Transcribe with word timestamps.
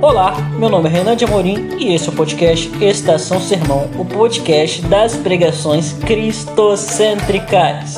Olá, 0.00 0.36
meu 0.58 0.68
nome 0.68 0.88
é 0.88 0.92
Renan 0.92 1.16
de 1.16 1.24
Amorim 1.24 1.76
e 1.78 1.94
esse 1.94 2.08
é 2.08 2.12
o 2.12 2.14
podcast 2.14 2.70
Estação 2.84 3.40
Sermão, 3.40 3.90
o 3.98 4.04
podcast 4.04 4.82
das 4.82 5.16
pregações 5.16 5.94
cristocêntricas. 5.94 7.96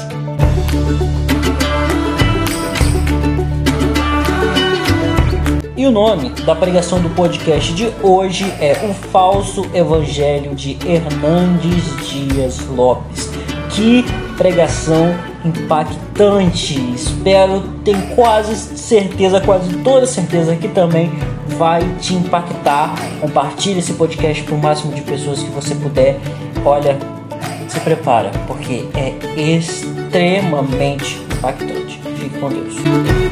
E 5.77 5.85
o 5.85 5.91
nome 5.91 6.31
da 6.47 6.55
pregação 6.55 7.01
do 7.01 7.11
podcast 7.11 7.75
de 7.75 7.93
hoje 8.03 8.45
é 8.61 8.87
O 8.89 8.95
Falso 8.95 9.67
Evangelho 9.75 10.55
de 10.55 10.79
Hernandes 10.87 12.09
Dias 12.09 12.65
Lopes. 12.69 13.29
Que 13.71 14.05
pregação 14.37 15.13
impactante! 15.47 16.95
Espero, 16.95 17.62
tenho 17.84 18.02
quase 18.15 18.56
certeza, 18.56 19.41
quase 19.41 19.73
toda 19.79 20.07
certeza 20.07 20.57
que 20.57 20.69
também 20.69 21.11
vai 21.57 21.83
te 22.01 22.15
impactar. 22.15 22.95
Compartilhe 23.21 23.79
esse 23.79 23.95
podcast 23.95 24.43
para 24.43 24.55
o 24.55 24.59
máximo 24.59 24.93
de 24.93 25.02
pessoas 25.02 25.43
que 25.43 25.51
você 25.51 25.74
puder. 25.74 26.19
Olha, 26.65 26.98
se 27.69 27.80
prepara, 27.80 28.30
porque 28.47 28.87
é 28.95 29.15
extremamente 29.37 31.21
impactante. 31.37 32.01
Fique 32.16 32.38
com 32.38 32.49
Deus. 32.49 33.26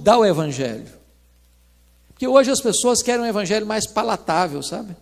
Mudar 0.00 0.18
o 0.18 0.24
evangelho. 0.24 0.88
Porque 2.08 2.26
hoje 2.26 2.50
as 2.50 2.60
pessoas 2.60 3.02
querem 3.02 3.22
um 3.22 3.28
evangelho 3.28 3.66
mais 3.66 3.86
palatável, 3.86 4.62
sabe? 4.62 4.96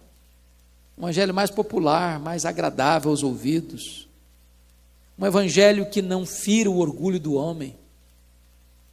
Um 0.96 1.04
evangelho 1.04 1.32
mais 1.32 1.50
popular, 1.50 2.18
mais 2.18 2.44
agradável 2.44 3.12
aos 3.12 3.22
ouvidos. 3.22 4.08
Um 5.16 5.24
evangelho 5.24 5.86
que 5.86 6.02
não 6.02 6.26
fira 6.26 6.68
o 6.68 6.78
orgulho 6.78 7.20
do 7.20 7.34
homem. 7.34 7.76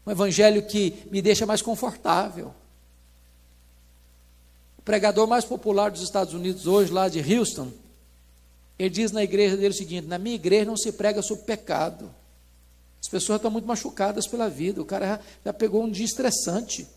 Um 0.05 0.11
evangelho 0.11 0.61
que 0.67 1.07
me 1.09 1.23
deixa 1.23 1.45
mais 1.45 1.63
confortável. 1.63 2.53
O 4.77 4.81
pregador 4.83 5.25
mais 5.25 5.43
popular 5.43 5.89
dos 5.89 6.03
Estados 6.03 6.35
Unidos 6.35 6.67
hoje, 6.67 6.91
lá 6.91 7.09
de 7.09 7.19
Houston, 7.19 7.71
ele 8.77 8.89
diz 8.91 9.11
na 9.11 9.23
igreja 9.23 9.57
dele 9.57 9.73
o 9.73 9.77
seguinte: 9.77 10.05
na 10.05 10.19
minha 10.19 10.35
igreja 10.35 10.65
não 10.65 10.77
se 10.77 10.91
prega 10.91 11.23
sobre 11.23 11.45
pecado. 11.45 12.13
As 13.05 13.09
pessoas 13.09 13.35
estão 13.35 13.51
muito 13.51 13.67
machucadas 13.67 14.25
pela 14.25 14.49
vida. 14.49 14.81
O 14.81 14.85
cara 14.85 15.05
já, 15.05 15.19
já 15.45 15.53
pegou 15.53 15.83
um 15.83 15.91
dia 15.91 16.03
estressante. 16.03 16.87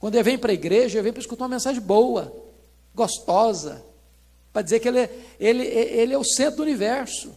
Quando 0.00 0.14
ele 0.14 0.22
vem 0.22 0.38
para 0.38 0.50
a 0.50 0.54
igreja, 0.54 0.96
ele 0.96 1.02
vem 1.02 1.12
para 1.12 1.20
escutar 1.20 1.44
uma 1.44 1.50
mensagem 1.50 1.82
boa, 1.82 2.34
gostosa, 2.94 3.84
para 4.54 4.62
dizer 4.62 4.80
que 4.80 4.88
ele 4.88 5.00
é, 5.00 5.20
ele, 5.38 5.62
ele 5.62 6.14
é 6.14 6.18
o 6.18 6.24
centro 6.24 6.56
do 6.56 6.62
universo. 6.62 7.36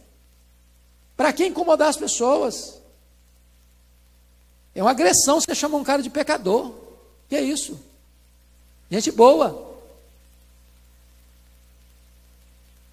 Para 1.18 1.34
que 1.34 1.44
incomodar 1.44 1.88
as 1.88 1.98
pessoas? 1.98 2.80
É 4.74 4.82
uma 4.82 4.92
agressão 4.92 5.38
você 5.38 5.54
chamar 5.54 5.76
um 5.76 5.84
cara 5.84 6.02
de 6.02 6.08
pecador. 6.08 6.72
Que 7.28 7.36
é 7.36 7.42
isso? 7.42 7.78
Gente 8.90 9.10
boa. 9.10 9.76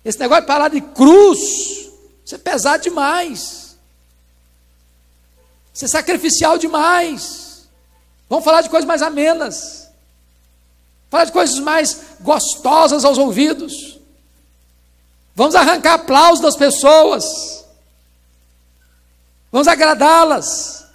Esse 0.04 0.20
negócio 0.20 0.42
de 0.42 0.48
falar 0.48 0.68
de 0.68 0.82
cruz, 0.82 1.40
isso 2.26 2.36
é 2.36 2.38
pesado 2.38 2.84
demais. 2.84 3.65
Isso 5.76 5.84
é 5.84 5.88
sacrificial 5.90 6.58
demais. 6.58 7.68
Vamos 8.30 8.46
falar 8.46 8.62
de 8.62 8.70
coisas 8.70 8.88
mais 8.88 9.02
amenas. 9.02 9.90
Falar 11.12 11.26
de 11.26 11.34
coisas 11.34 11.60
mais 11.60 12.00
gostosas 12.22 13.04
aos 13.04 13.18
ouvidos. 13.18 14.00
Vamos 15.36 15.54
arrancar 15.54 15.96
aplausos 15.96 16.40
das 16.40 16.56
pessoas. 16.56 17.66
Vamos 19.52 19.68
agradá-las. 19.68 20.86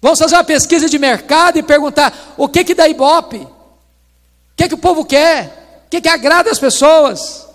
Vamos 0.00 0.20
fazer 0.20 0.36
uma 0.36 0.44
pesquisa 0.44 0.88
de 0.88 0.96
mercado 0.96 1.58
e 1.58 1.62
perguntar 1.62 2.34
o 2.36 2.48
que 2.48 2.62
que 2.62 2.74
dá 2.74 2.86
ibope? 2.86 3.38
O 3.38 3.50
que 4.54 4.68
que 4.68 4.74
o 4.74 4.78
povo 4.78 5.04
quer? 5.04 5.82
O 5.86 5.90
que 5.90 6.00
que 6.00 6.08
agrada 6.08 6.52
as 6.52 6.60
pessoas? 6.60 7.48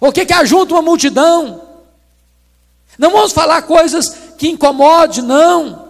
O 0.00 0.10
que 0.10 0.26
que 0.26 0.32
ajunta 0.32 0.74
uma 0.74 0.82
multidão? 0.82 1.62
Não 2.98 3.10
vamos 3.10 3.32
falar 3.32 3.62
coisas 3.62 4.23
que 4.36 4.48
incomode, 4.48 5.22
não. 5.22 5.84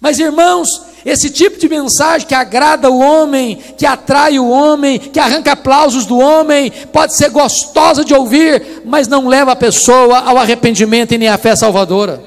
Mas 0.00 0.18
irmãos, 0.18 0.68
esse 1.04 1.30
tipo 1.30 1.58
de 1.58 1.68
mensagem 1.68 2.26
que 2.26 2.34
agrada 2.34 2.90
o 2.90 2.98
homem, 2.98 3.56
que 3.56 3.86
atrai 3.86 4.38
o 4.38 4.48
homem, 4.48 4.98
que 4.98 5.20
arranca 5.20 5.52
aplausos 5.52 6.06
do 6.06 6.18
homem, 6.18 6.70
pode 6.92 7.14
ser 7.14 7.30
gostosa 7.30 8.04
de 8.04 8.14
ouvir, 8.14 8.82
mas 8.84 9.06
não 9.06 9.28
leva 9.28 9.52
a 9.52 9.56
pessoa 9.56 10.18
ao 10.18 10.38
arrependimento 10.38 11.12
e 11.12 11.18
nem 11.18 11.28
à 11.28 11.38
fé 11.38 11.54
salvadora. 11.54 12.22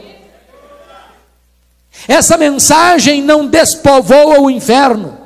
Essa 2.07 2.37
mensagem 2.37 3.21
não 3.21 3.47
despovoa 3.47 4.39
o 4.39 4.49
inferno. 4.49 5.17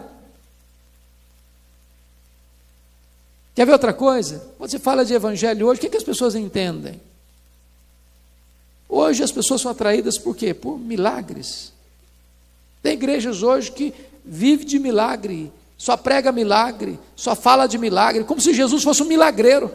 Quer 3.54 3.66
ver 3.66 3.74
outra 3.74 3.94
coisa? 3.94 4.42
Quando 4.58 4.72
se 4.72 4.80
fala 4.80 5.04
de 5.04 5.14
evangelho 5.14 5.68
hoje, 5.68 5.80
o 5.80 5.82
que, 5.82 5.90
que 5.90 5.98
as 5.98 6.04
pessoas 6.04 6.34
entendem? 6.34 7.02
Hoje 8.90 9.24
as 9.24 9.32
pessoas 9.32 9.62
são 9.62 9.70
atraídas 9.70 10.18
por 10.18 10.36
quê? 10.36 10.52
Por 10.52 10.80
milagres. 10.80 11.72
Tem 12.82 12.94
igrejas 12.94 13.44
hoje 13.44 13.72
que 13.72 13.94
vive 14.26 14.66
de 14.66 14.80
milagre, 14.80 15.52
só 15.78 15.96
prega 15.96 16.32
milagre, 16.32 17.00
só 17.16 17.36
fala 17.36 17.68
de 17.68 17.78
milagre, 17.78 18.24
como 18.24 18.42
se 18.42 18.54
Jesus 18.54 18.84
fosse 18.84 19.04
um 19.04 19.08
milagreiro. 19.08 19.72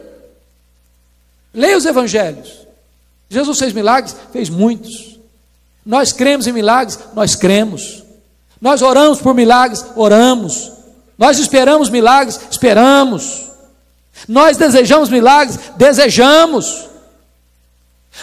Leia 1.53 1.77
os 1.77 1.85
evangelhos. 1.85 2.65
Jesus 3.29 3.57
fez 3.57 3.71
milagres? 3.71 4.15
Fez 4.33 4.49
muitos. 4.49 5.17
Nós 5.85 6.11
cremos 6.11 6.45
em 6.47 6.51
milagres? 6.51 6.99
Nós 7.13 7.35
cremos. 7.35 8.03
Nós 8.59 8.81
oramos 8.81 9.21
por 9.21 9.33
milagres? 9.33 9.85
Oramos. 9.95 10.71
Nós 11.17 11.39
esperamos 11.39 11.89
milagres? 11.89 12.39
Esperamos. 12.51 13.45
Nós 14.27 14.57
desejamos 14.57 15.09
milagres? 15.09 15.57
Desejamos. 15.77 16.89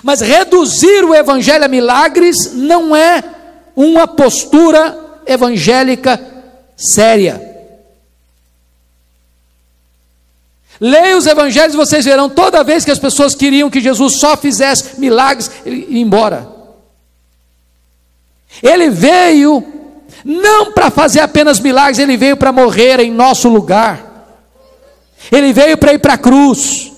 Mas 0.03 0.21
reduzir 0.21 1.05
o 1.05 1.15
evangelho 1.15 1.65
a 1.65 1.69
milagres 1.69 2.53
não 2.55 2.95
é 2.95 3.23
uma 3.75 4.07
postura 4.07 4.99
evangélica 5.27 6.21
séria. 6.77 7.51
Leia 10.81 11.17
os 11.17 11.27
evangelhos 11.27 11.75
e 11.75 11.77
vocês 11.77 12.05
verão, 12.05 12.29
toda 12.29 12.65
vez 12.65 12.85
que 12.85 12.91
as 12.91 12.99
pessoas 12.99 13.35
queriam 13.35 13.71
que 13.71 13.81
Jesus 13.81 14.19
só 14.19 14.37
fizesse 14.37 14.99
milagres, 14.99 15.51
ele 15.65 15.87
ia 15.89 16.01
embora. 16.01 16.49
Ele 18.63 18.91
veio 18.91 19.65
não 20.25 20.73
para 20.73 20.91
fazer 20.91 21.21
apenas 21.21 21.61
milagres, 21.61 21.99
ele 21.99 22.17
veio 22.17 22.37
para 22.37 22.53
morrer 22.53 23.01
em 23.01 23.11
nosso 23.11 23.49
lugar. 23.49 24.27
Ele 25.31 25.53
veio 25.53 25.79
para 25.79 25.93
ir 25.93 25.99
para 25.99 26.15
a 26.15 26.19
cruz. 26.19 26.92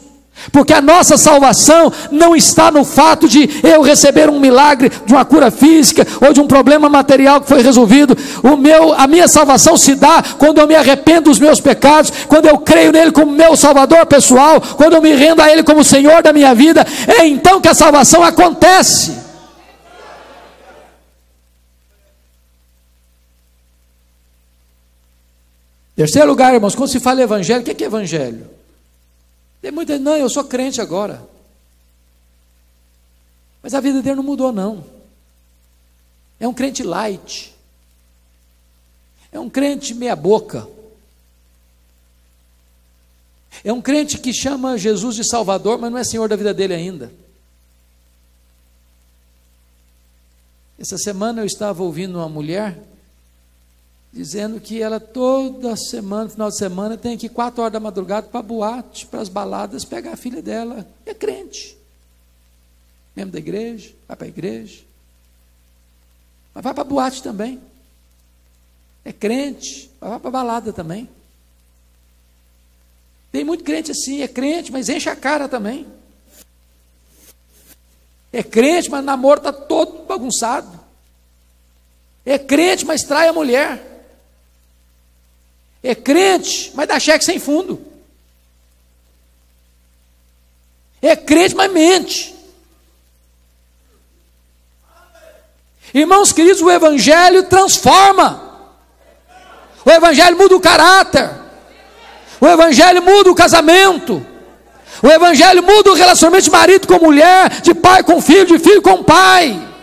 Porque 0.52 0.72
a 0.72 0.80
nossa 0.80 1.16
salvação 1.16 1.92
não 2.10 2.34
está 2.34 2.70
no 2.70 2.84
fato 2.84 3.28
de 3.28 3.48
eu 3.62 3.82
receber 3.82 4.28
um 4.28 4.40
milagre 4.40 4.90
de 5.04 5.12
uma 5.12 5.24
cura 5.24 5.50
física 5.50 6.06
ou 6.20 6.32
de 6.32 6.40
um 6.40 6.46
problema 6.46 6.88
material 6.88 7.40
que 7.40 7.48
foi 7.48 7.62
resolvido. 7.62 8.16
O 8.42 8.56
meu, 8.56 8.92
a 8.92 9.06
minha 9.06 9.28
salvação 9.28 9.76
se 9.76 9.94
dá 9.94 10.22
quando 10.38 10.58
eu 10.58 10.66
me 10.66 10.74
arrependo 10.74 11.30
dos 11.30 11.38
meus 11.38 11.60
pecados, 11.60 12.12
quando 12.28 12.46
eu 12.46 12.58
creio 12.58 12.92
nele 12.92 13.12
como 13.12 13.32
meu 13.32 13.56
salvador 13.56 14.06
pessoal, 14.06 14.60
quando 14.76 14.94
eu 14.94 15.02
me 15.02 15.14
rendo 15.14 15.40
a 15.40 15.50
ele 15.50 15.62
como 15.62 15.84
Senhor 15.84 16.22
da 16.22 16.32
minha 16.32 16.54
vida. 16.54 16.86
É 17.18 17.26
então 17.26 17.60
que 17.60 17.68
a 17.68 17.74
salvação 17.74 18.22
acontece. 18.22 19.24
Terceiro 25.96 26.26
lugar, 26.26 26.52
irmãos, 26.52 26.74
quando 26.74 26.90
se 26.90 26.98
fala 26.98 27.22
evangelho, 27.22 27.60
o 27.60 27.64
que 27.64 27.84
é 27.84 27.86
evangelho? 27.86 28.50
Tem 29.64 29.72
muita 29.72 29.98
não, 29.98 30.14
eu 30.14 30.28
sou 30.28 30.44
crente 30.44 30.78
agora. 30.78 31.26
Mas 33.62 33.72
a 33.72 33.80
vida 33.80 34.02
dele 34.02 34.16
não 34.16 34.22
mudou, 34.22 34.52
não. 34.52 34.84
É 36.38 36.46
um 36.46 36.52
crente 36.52 36.82
light. 36.82 37.54
É 39.32 39.40
um 39.40 39.48
crente 39.48 39.94
meia-boca. 39.94 40.68
É 43.64 43.72
um 43.72 43.80
crente 43.80 44.18
que 44.18 44.34
chama 44.34 44.76
Jesus 44.76 45.16
de 45.16 45.26
Salvador, 45.26 45.78
mas 45.78 45.90
não 45.90 45.96
é 45.96 46.04
Senhor 46.04 46.28
da 46.28 46.36
vida 46.36 46.52
dele 46.52 46.74
ainda. 46.74 47.10
Essa 50.78 50.98
semana 50.98 51.40
eu 51.40 51.46
estava 51.46 51.82
ouvindo 51.82 52.18
uma 52.18 52.28
mulher 52.28 52.78
dizendo 54.14 54.60
que 54.60 54.80
ela 54.80 55.00
toda 55.00 55.74
semana, 55.76 56.30
final 56.30 56.48
de 56.48 56.56
semana, 56.56 56.96
tem 56.96 57.18
que 57.18 57.26
ir 57.26 57.30
quatro 57.30 57.62
horas 57.62 57.72
da 57.72 57.80
madrugada 57.80 58.28
para 58.28 58.40
boate, 58.40 59.06
para 59.06 59.20
as 59.20 59.28
baladas, 59.28 59.84
pegar 59.84 60.12
a 60.12 60.16
filha 60.16 60.40
dela. 60.40 60.86
É 61.04 61.12
crente. 61.12 61.76
Membro 63.16 63.32
da 63.32 63.40
igreja, 63.40 63.92
vai 64.06 64.16
para 64.16 64.26
a 64.26 64.28
igreja. 64.28 64.82
Mas 66.54 66.62
vai 66.62 66.72
para 66.72 66.82
a 66.82 66.84
boate 66.86 67.24
também. 67.24 67.60
É 69.04 69.12
crente, 69.12 69.90
vai 70.00 70.20
para 70.20 70.28
a 70.28 70.32
balada 70.32 70.72
também. 70.72 71.08
Tem 73.32 73.42
muito 73.42 73.64
crente 73.64 73.90
assim, 73.90 74.22
é 74.22 74.28
crente, 74.28 74.70
mas 74.70 74.88
enche 74.88 75.10
a 75.10 75.16
cara 75.16 75.48
também. 75.48 75.88
É 78.32 78.44
crente, 78.44 78.88
mas 78.88 79.04
namoro 79.04 79.38
está 79.38 79.52
todo 79.52 80.04
bagunçado. 80.04 80.80
É 82.24 82.38
crente, 82.38 82.84
mas 82.84 83.02
trai 83.02 83.26
a 83.26 83.32
mulher. 83.32 83.93
É 85.84 85.94
crente, 85.94 86.72
mas 86.74 86.88
dá 86.88 86.98
cheque 86.98 87.22
sem 87.22 87.38
fundo. 87.38 87.78
É 91.02 91.14
crente, 91.14 91.54
mas 91.54 91.70
mente. 91.70 92.34
Irmãos 95.92 96.32
queridos, 96.32 96.62
o 96.62 96.70
Evangelho 96.70 97.42
transforma. 97.44 98.70
O 99.84 99.90
Evangelho 99.90 100.38
muda 100.38 100.56
o 100.56 100.60
caráter. 100.60 101.30
O 102.40 102.46
Evangelho 102.46 103.02
muda 103.02 103.30
o 103.30 103.34
casamento. 103.34 104.26
O 105.02 105.06
Evangelho 105.06 105.62
muda 105.62 105.90
o 105.90 105.94
relacionamento 105.94 106.44
de 106.44 106.50
marido 106.50 106.86
com 106.88 106.98
mulher, 106.98 107.60
de 107.60 107.74
pai 107.74 108.02
com 108.02 108.22
filho, 108.22 108.46
de 108.46 108.58
filho 108.58 108.80
com 108.80 109.04
pai. 109.04 109.73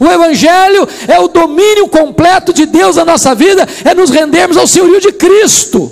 O 0.00 0.06
Evangelho 0.06 0.88
é 1.06 1.18
o 1.18 1.28
domínio 1.28 1.88
completo 1.88 2.52
de 2.52 2.66
Deus 2.66 2.96
na 2.96 3.04
nossa 3.04 3.34
vida, 3.34 3.66
é 3.84 3.94
nos 3.94 4.10
rendermos 4.10 4.56
ao 4.56 4.66
senhorio 4.66 5.00
de 5.00 5.12
Cristo. 5.12 5.90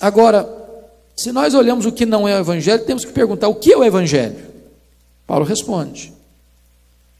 Agora, 0.00 0.48
se 1.16 1.32
nós 1.32 1.54
olhamos 1.54 1.86
o 1.86 1.92
que 1.92 2.04
não 2.04 2.28
é 2.28 2.36
o 2.36 2.40
Evangelho, 2.40 2.84
temos 2.84 3.04
que 3.04 3.12
perguntar: 3.12 3.48
o 3.48 3.54
que 3.54 3.72
é 3.72 3.76
o 3.76 3.84
Evangelho? 3.84 4.36
Paulo 5.26 5.44
responde: 5.44 6.12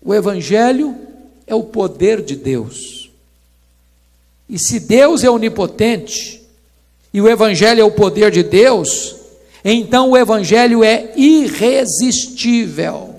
o 0.02 0.14
Evangelho 0.14 0.94
é 1.46 1.54
o 1.54 1.62
poder 1.62 2.20
de 2.22 2.36
Deus. 2.36 3.10
E 4.48 4.58
se 4.58 4.78
Deus 4.78 5.24
é 5.24 5.30
onipotente, 5.30 6.42
e 7.12 7.20
o 7.20 7.28
Evangelho 7.28 7.80
é 7.80 7.84
o 7.84 7.90
poder 7.90 8.30
de 8.30 8.42
Deus, 8.42 9.16
então 9.72 10.10
o 10.10 10.16
Evangelho 10.16 10.84
é 10.84 11.12
irresistível. 11.16 13.14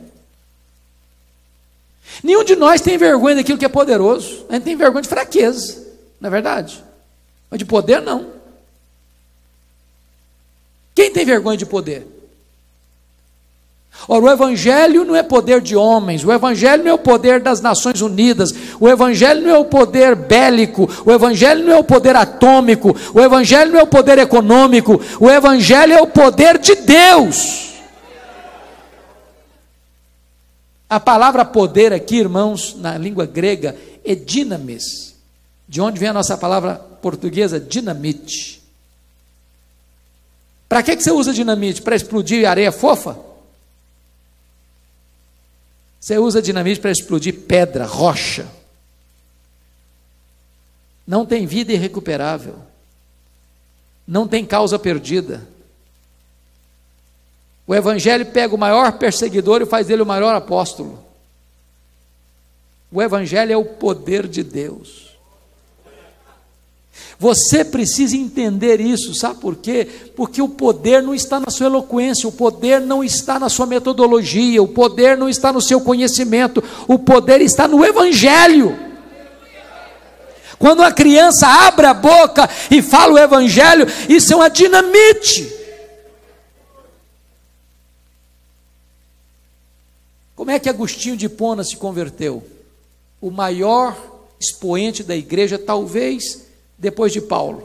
Nenhum 2.24 2.44
de 2.44 2.56
nós 2.56 2.82
tem 2.82 2.98
vergonha 2.98 3.36
daquilo 3.36 3.58
que 3.58 3.66
é 3.66 3.70
poderoso, 3.70 4.46
a 4.50 4.54
gente 4.54 4.64
tem 4.64 4.76
vergonha 4.76 5.02
de 5.02 5.10
fraqueza, 5.10 5.86
não 6.20 6.28
é 6.28 6.32
verdade? 6.32 6.84
Mas 7.50 7.58
de 7.58 7.66
poder, 7.66 8.02
não. 8.02 8.34
Quem 10.94 11.12
tem 11.12 11.26
vergonha 11.26 11.58
de 11.58 11.66
poder? 11.66 12.08
Ora, 14.08 14.26
o 14.26 14.30
Evangelho 14.30 15.04
não 15.04 15.16
é 15.16 15.24
poder 15.24 15.62
de 15.62 15.76
homens, 15.76 16.24
o 16.24 16.32
Evangelho 16.32 16.84
não 16.84 16.92
é 16.92 16.94
o 16.94 17.00
poder 17.00 17.40
das 17.40 17.60
Nações 17.60 18.02
Unidas, 18.02 18.54
o 18.80 18.88
Evangelho 18.88 19.42
não 19.42 19.50
é 19.50 19.58
o 19.58 19.66
poder 19.66 20.16
bélico, 20.16 20.88
o 21.06 21.12
Evangelho 21.12 21.66
não 21.66 21.74
é 21.74 21.78
o 21.80 21.84
poder 21.84 22.16
atômico, 22.16 22.96
o 23.14 23.20
Evangelho 23.20 23.72
não 23.72 23.80
é 23.80 23.84
o 23.84 23.88
poder 23.88 24.20
econômico, 24.20 25.02
o 25.20 25.30
Evangelho 25.30 25.94
é 25.94 26.02
o 26.02 26.08
poder 26.08 26.60
de 26.60 26.76
Deus. 26.76 27.74
A 30.88 31.00
palavra 31.00 31.44
poder 31.44 31.92
aqui, 31.92 32.18
irmãos, 32.18 32.76
na 32.78 32.96
língua 32.98 33.26
grega, 33.26 33.76
é 34.04 34.14
dinamis, 34.14 35.16
de 35.68 35.82
onde 35.82 36.00
vem 36.00 36.10
a 36.10 36.14
nossa 36.14 36.38
palavra 36.38 36.76
portuguesa, 37.02 37.60
dinamite. 37.60 38.62
Para 40.70 40.84
que, 40.84 40.96
que 40.96 41.04
você 41.04 41.12
usa 41.12 41.34
dinamite? 41.34 41.82
Para 41.82 41.96
explodir 41.96 42.48
areia 42.48 42.72
fofa? 42.72 43.18
Você 46.06 46.20
usa 46.20 46.40
dinamite 46.40 46.80
para 46.80 46.92
explodir 46.92 47.34
pedra, 47.48 47.84
rocha. 47.84 48.48
Não 51.08 51.26
tem 51.26 51.48
vida 51.48 51.74
irrecuperável. 51.74 52.60
Não 54.08 54.28
tem 54.28 54.46
causa 54.46 54.78
perdida. 54.78 55.42
O 57.66 57.74
Evangelho 57.74 58.24
pega 58.28 58.54
o 58.54 58.58
maior 58.58 59.00
perseguidor 59.00 59.64
e 59.64 59.66
faz 59.66 59.88
dele 59.88 60.04
o 60.04 60.06
maior 60.06 60.36
apóstolo. 60.36 61.04
O 62.92 63.02
Evangelho 63.02 63.54
é 63.54 63.58
o 63.58 63.66
poder 63.66 64.28
de 64.28 64.44
Deus. 64.44 65.05
Você 67.18 67.64
precisa 67.64 68.16
entender 68.16 68.82
isso, 68.82 69.14
sabe 69.14 69.40
por 69.40 69.56
quê? 69.56 69.88
Porque 70.16 70.42
o 70.42 70.50
poder 70.50 71.02
não 71.02 71.16
está 71.16 71.40
na 71.40 71.50
sua 71.50 71.68
eloquência, 71.68 72.28
o 72.28 72.32
poder 72.32 72.82
não 72.82 73.04
está 73.04 73.40
na 73.40 73.48
sua 73.48 73.66
metodologia, 73.66 74.62
o 74.62 74.68
poder 74.68 75.18
não 75.18 75.30
está 75.30 75.54
no 75.54 75.62
seu 75.62 75.80
conhecimento, 75.80 76.64
o 76.88 77.00
poder 77.00 77.40
está 77.42 77.68
no 77.68 77.86
Evangelho. 77.86 78.78
Quando 80.60 80.84
a 80.84 80.92
criança 80.92 81.48
abre 81.48 81.86
a 81.86 81.94
boca 81.94 82.50
e 82.70 82.82
fala 82.82 83.14
o 83.14 83.20
Evangelho, 83.20 83.88
isso 84.10 84.34
é 84.34 84.36
uma 84.36 84.50
dinamite. 84.50 85.54
Como 90.36 90.52
é 90.52 90.60
que 90.60 90.70
Agostinho 90.70 91.16
de 91.16 91.30
Pona 91.30 91.64
se 91.64 91.78
converteu? 91.78 92.44
O 93.22 93.32
maior 93.32 93.96
expoente 94.38 95.02
da 95.02 95.16
igreja, 95.16 95.58
talvez 95.58 96.45
depois 96.78 97.12
de 97.12 97.22
Paulo. 97.22 97.64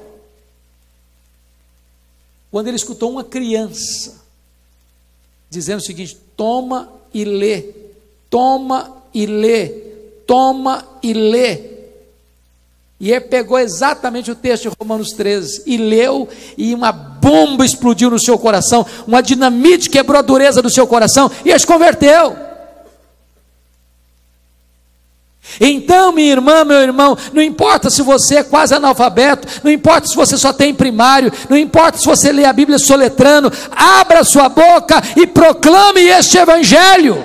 Quando 2.50 2.68
ele 2.68 2.76
escutou 2.76 3.10
uma 3.10 3.24
criança 3.24 4.20
dizendo 5.48 5.78
o 5.78 5.84
seguinte: 5.84 6.16
toma 6.36 6.90
e 7.12 7.24
lê, 7.24 7.66
toma 8.28 8.96
e 9.12 9.26
lê, 9.26 9.68
toma 10.26 10.84
e 11.02 11.12
lê. 11.12 11.70
E 13.00 13.10
ele 13.10 13.22
pegou 13.22 13.58
exatamente 13.58 14.30
o 14.30 14.36
texto 14.36 14.68
de 14.68 14.76
Romanos 14.78 15.12
13 15.12 15.62
e 15.64 15.78
leu, 15.78 16.28
e 16.58 16.74
uma 16.74 16.92
bomba 16.92 17.64
explodiu 17.64 18.10
no 18.10 18.18
seu 18.18 18.38
coração, 18.38 18.84
uma 19.06 19.22
dinamite 19.22 19.88
quebrou 19.88 20.18
a 20.18 20.22
dureza 20.22 20.60
do 20.60 20.68
seu 20.68 20.86
coração, 20.86 21.30
e 21.42 21.48
ele 21.48 21.58
se 21.58 21.66
converteu. 21.66 22.49
Então, 25.60 26.12
minha 26.12 26.32
irmã, 26.32 26.64
meu 26.64 26.78
irmão, 26.78 27.16
não 27.32 27.42
importa 27.42 27.90
se 27.90 28.02
você 28.02 28.36
é 28.36 28.42
quase 28.42 28.74
analfabeto, 28.74 29.48
não 29.64 29.70
importa 29.70 30.06
se 30.06 30.14
você 30.14 30.36
só 30.36 30.52
tem 30.52 30.74
primário, 30.74 31.32
não 31.48 31.56
importa 31.56 31.98
se 31.98 32.06
você 32.06 32.30
lê 32.30 32.44
a 32.44 32.52
Bíblia 32.52 32.78
soletrando, 32.78 33.52
abra 33.70 34.22
sua 34.22 34.48
boca 34.48 35.02
e 35.16 35.26
proclame 35.26 36.02
este 36.02 36.38
Evangelho. 36.38 37.24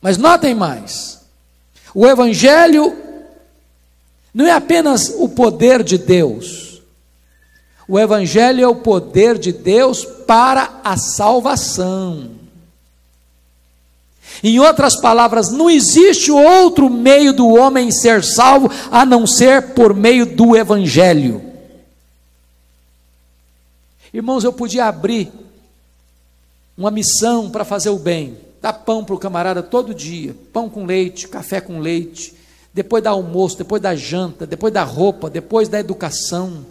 Mas 0.00 0.18
notem 0.18 0.54
mais: 0.54 1.20
o 1.94 2.06
Evangelho 2.06 2.94
não 4.32 4.46
é 4.46 4.52
apenas 4.52 5.14
o 5.18 5.28
poder 5.28 5.82
de 5.82 5.96
Deus, 5.98 6.82
o 7.88 7.98
Evangelho 7.98 8.62
é 8.62 8.68
o 8.68 8.76
poder 8.76 9.38
de 9.38 9.52
Deus 9.52 10.04
para 10.04 10.80
a 10.84 10.96
salvação. 10.96 12.43
Em 14.42 14.58
outras 14.58 14.96
palavras, 14.96 15.50
não 15.50 15.70
existe 15.70 16.30
outro 16.30 16.90
meio 16.90 17.32
do 17.32 17.48
homem 17.48 17.90
ser 17.90 18.22
salvo 18.22 18.70
a 18.90 19.06
não 19.06 19.26
ser 19.26 19.74
por 19.74 19.94
meio 19.94 20.26
do 20.26 20.56
Evangelho. 20.56 21.42
Irmãos, 24.12 24.44
eu 24.44 24.52
podia 24.52 24.86
abrir 24.86 25.32
uma 26.76 26.90
missão 26.90 27.50
para 27.50 27.64
fazer 27.64 27.90
o 27.90 27.98
bem, 27.98 28.36
dar 28.60 28.72
pão 28.72 29.04
para 29.04 29.14
o 29.14 29.18
camarada 29.18 29.62
todo 29.62 29.94
dia, 29.94 30.36
pão 30.52 30.68
com 30.68 30.84
leite, 30.84 31.28
café 31.28 31.60
com 31.60 31.80
leite, 31.80 32.34
depois 32.72 33.02
da 33.02 33.10
almoço, 33.10 33.58
depois 33.58 33.80
da 33.80 33.94
janta, 33.94 34.46
depois 34.46 34.72
da 34.72 34.82
roupa, 34.82 35.30
depois 35.30 35.68
da 35.68 35.78
educação. 35.78 36.66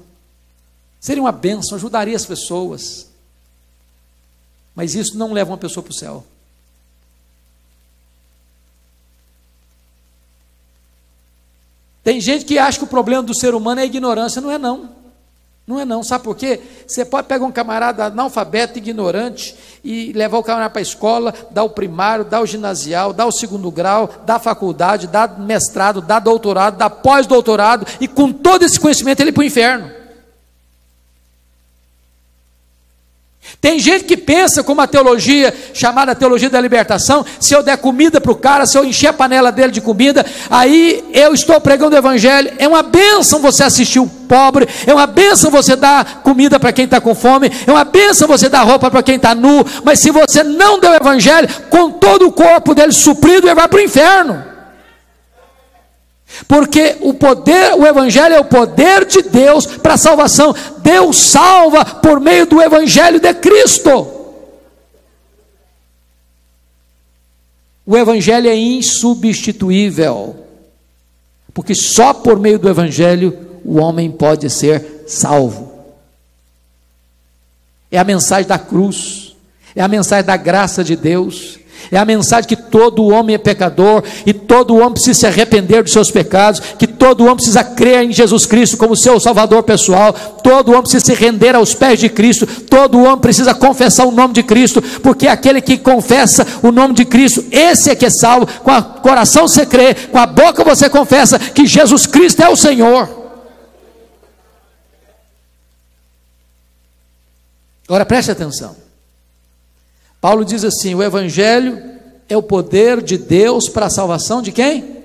Seria 0.99 1.23
uma 1.23 1.31
bênção, 1.31 1.75
ajudaria 1.75 2.15
as 2.15 2.25
pessoas. 2.25 3.07
Mas 4.75 4.95
isso 4.95 5.17
não 5.17 5.33
leva 5.33 5.51
uma 5.51 5.57
pessoa 5.57 5.83
para 5.83 5.91
o 5.91 5.95
céu. 5.95 6.25
Tem 12.03 12.19
gente 12.19 12.43
que 12.43 12.57
acha 12.57 12.77
que 12.77 12.83
o 12.83 12.87
problema 12.87 13.23
do 13.23 13.33
ser 13.33 13.55
humano 13.55 13.79
é 13.79 13.83
a 13.83 13.87
ignorância, 13.87 14.41
não 14.41 14.51
é 14.51 14.57
não. 14.57 14.89
Não 15.65 15.79
é 15.79 15.85
não, 15.85 16.03
sabe 16.03 16.25
por 16.25 16.35
quê? 16.35 16.59
Você 16.85 17.05
pode 17.05 17.25
pegar 17.25 17.45
um 17.45 17.51
camarada 17.51 18.07
analfabeto, 18.07 18.77
ignorante, 18.77 19.55
e 19.81 20.11
levar 20.11 20.37
o 20.37 20.43
camarada 20.43 20.71
para 20.71 20.81
a 20.81 20.83
escola, 20.83 21.33
dar 21.51 21.63
o 21.63 21.69
primário, 21.69 22.25
dar 22.25 22.41
o 22.41 22.45
ginasial, 22.45 23.13
dar 23.13 23.25
o 23.25 23.31
segundo 23.31 23.71
grau, 23.71 24.09
dar 24.25 24.39
faculdade, 24.39 25.07
dar 25.07 25.39
mestrado, 25.39 26.01
dar 26.01 26.19
doutorado, 26.19 26.75
dar 26.75 26.89
pós-doutorado, 26.89 27.87
e 28.01 28.09
com 28.09 28.29
todo 28.29 28.63
esse 28.63 28.77
conhecimento 28.77 29.21
ele 29.21 29.31
para 29.31 29.39
o 29.39 29.45
inferno. 29.45 30.02
Tem 33.63 33.79
gente 33.79 34.03
que 34.03 34.17
pensa 34.17 34.61
com 34.61 34.73
uma 34.73 34.85
teologia 34.85 35.53
chamada 35.73 36.13
teologia 36.13 36.49
da 36.49 36.59
libertação: 36.59 37.25
se 37.39 37.53
eu 37.53 37.63
der 37.63 37.77
comida 37.77 38.19
para 38.19 38.31
o 38.33 38.35
cara, 38.35 38.65
se 38.65 38.77
eu 38.77 38.83
encher 38.83 39.07
a 39.07 39.13
panela 39.13 39.53
dele 39.53 39.71
de 39.71 39.79
comida, 39.79 40.25
aí 40.49 41.01
eu 41.13 41.33
estou 41.33 41.61
pregando 41.61 41.95
o 41.95 41.97
evangelho. 41.97 42.51
É 42.57 42.67
uma 42.67 42.83
bênção 42.83 43.39
você 43.39 43.63
assistir 43.63 43.99
o 43.99 44.05
pobre, 44.05 44.67
é 44.85 44.93
uma 44.93 45.07
bênção 45.07 45.49
você 45.49 45.77
dar 45.77 46.21
comida 46.23 46.59
para 46.59 46.73
quem 46.73 46.83
está 46.83 46.99
com 46.99 47.15
fome, 47.15 47.49
é 47.65 47.71
uma 47.71 47.85
bênção 47.85 48.27
você 48.27 48.49
dar 48.49 48.63
roupa 48.63 48.91
para 48.91 49.01
quem 49.01 49.15
está 49.15 49.33
nu. 49.33 49.65
Mas 49.81 49.99
se 49.99 50.11
você 50.11 50.43
não 50.43 50.77
der 50.77 50.91
o 50.91 50.95
evangelho, 50.95 51.47
com 51.69 51.89
todo 51.89 52.27
o 52.27 52.33
corpo 52.33 52.75
dele 52.75 52.91
suprido, 52.91 53.47
ele 53.47 53.55
vai 53.55 53.69
para 53.69 53.79
o 53.79 53.81
inferno. 53.81 54.52
Porque 56.47 56.97
o 57.01 57.13
poder, 57.13 57.75
o 57.75 57.85
evangelho 57.85 58.35
é 58.35 58.39
o 58.39 58.45
poder 58.45 59.05
de 59.05 59.21
Deus 59.21 59.65
para 59.65 59.93
a 59.93 59.97
salvação. 59.97 60.55
Deus 60.79 61.17
salva 61.17 61.85
por 61.85 62.19
meio 62.19 62.45
do 62.45 62.61
evangelho 62.61 63.19
de 63.19 63.33
Cristo. 63.35 64.07
O 67.85 67.97
evangelho 67.97 68.49
é 68.49 68.55
insubstituível. 68.55 70.35
Porque 71.53 71.75
só 71.75 72.13
por 72.13 72.39
meio 72.39 72.57
do 72.57 72.69
evangelho 72.69 73.37
o 73.63 73.77
homem 73.77 74.09
pode 74.09 74.49
ser 74.49 75.03
salvo. 75.07 75.71
É 77.91 77.99
a 77.99 78.03
mensagem 78.03 78.47
da 78.47 78.57
cruz, 78.57 79.35
é 79.75 79.81
a 79.81 79.87
mensagem 79.87 80.25
da 80.25 80.35
graça 80.35 80.83
de 80.83 80.95
Deus, 80.95 81.59
é 81.91 81.97
a 81.97 82.05
mensagem 82.05 82.47
que 82.47 82.55
todo 82.55 83.07
homem 83.07 83.35
é 83.35 83.37
pecador 83.37 84.03
e 84.25 84.33
todo 84.33 84.75
homem 84.75 84.93
precisa 84.93 85.19
se 85.19 85.27
arrepender 85.27 85.83
dos 85.83 85.91
seus 85.91 86.11
pecados, 86.11 86.59
que 86.77 86.87
todo 86.87 87.23
homem 87.23 87.35
precisa 87.35 87.63
crer 87.63 88.03
em 88.03 88.11
Jesus 88.11 88.45
Cristo 88.45 88.77
como 88.77 88.95
seu 88.95 89.19
Salvador 89.19 89.63
pessoal, 89.63 90.13
todo 90.13 90.69
homem 90.69 90.83
precisa 90.83 91.05
se 91.05 91.13
render 91.13 91.55
aos 91.55 91.73
pés 91.73 91.99
de 91.99 92.09
Cristo, 92.09 92.45
todo 92.45 93.01
homem 93.01 93.19
precisa 93.19 93.53
confessar 93.53 94.05
o 94.05 94.11
nome 94.11 94.33
de 94.33 94.43
Cristo, 94.43 94.81
porque 95.01 95.27
aquele 95.27 95.61
que 95.61 95.77
confessa 95.77 96.45
o 96.61 96.71
nome 96.71 96.93
de 96.93 97.05
Cristo, 97.05 97.43
esse 97.51 97.89
é 97.89 97.95
que 97.95 98.05
é 98.05 98.09
salvo, 98.09 98.47
com 98.63 98.71
o 98.71 98.83
coração 99.01 99.47
você 99.47 99.65
crê, 99.65 99.93
com 99.93 100.17
a 100.17 100.25
boca 100.25 100.63
você 100.63 100.89
confessa 100.89 101.39
que 101.39 101.65
Jesus 101.65 102.05
Cristo 102.05 102.41
é 102.41 102.49
o 102.49 102.55
Senhor. 102.55 103.23
Agora 107.87 108.05
preste 108.05 108.31
atenção. 108.31 108.82
Paulo 110.23 110.45
diz 110.45 110.63
assim: 110.63 110.95
o 110.95 111.03
Evangelho 111.03 111.83
é 112.29 112.37
o 112.37 112.41
poder 112.41 113.01
de 113.01 113.17
Deus 113.17 113.67
para 113.67 113.87
a 113.87 113.89
salvação 113.89 114.41
de 114.41 114.53
quem? 114.53 115.03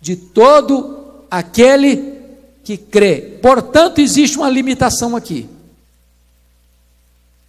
De 0.00 0.16
todo 0.16 1.26
aquele 1.30 2.18
que 2.64 2.78
crê. 2.78 3.38
Portanto, 3.42 3.98
existe 3.98 4.38
uma 4.38 4.48
limitação 4.48 5.14
aqui. 5.14 5.46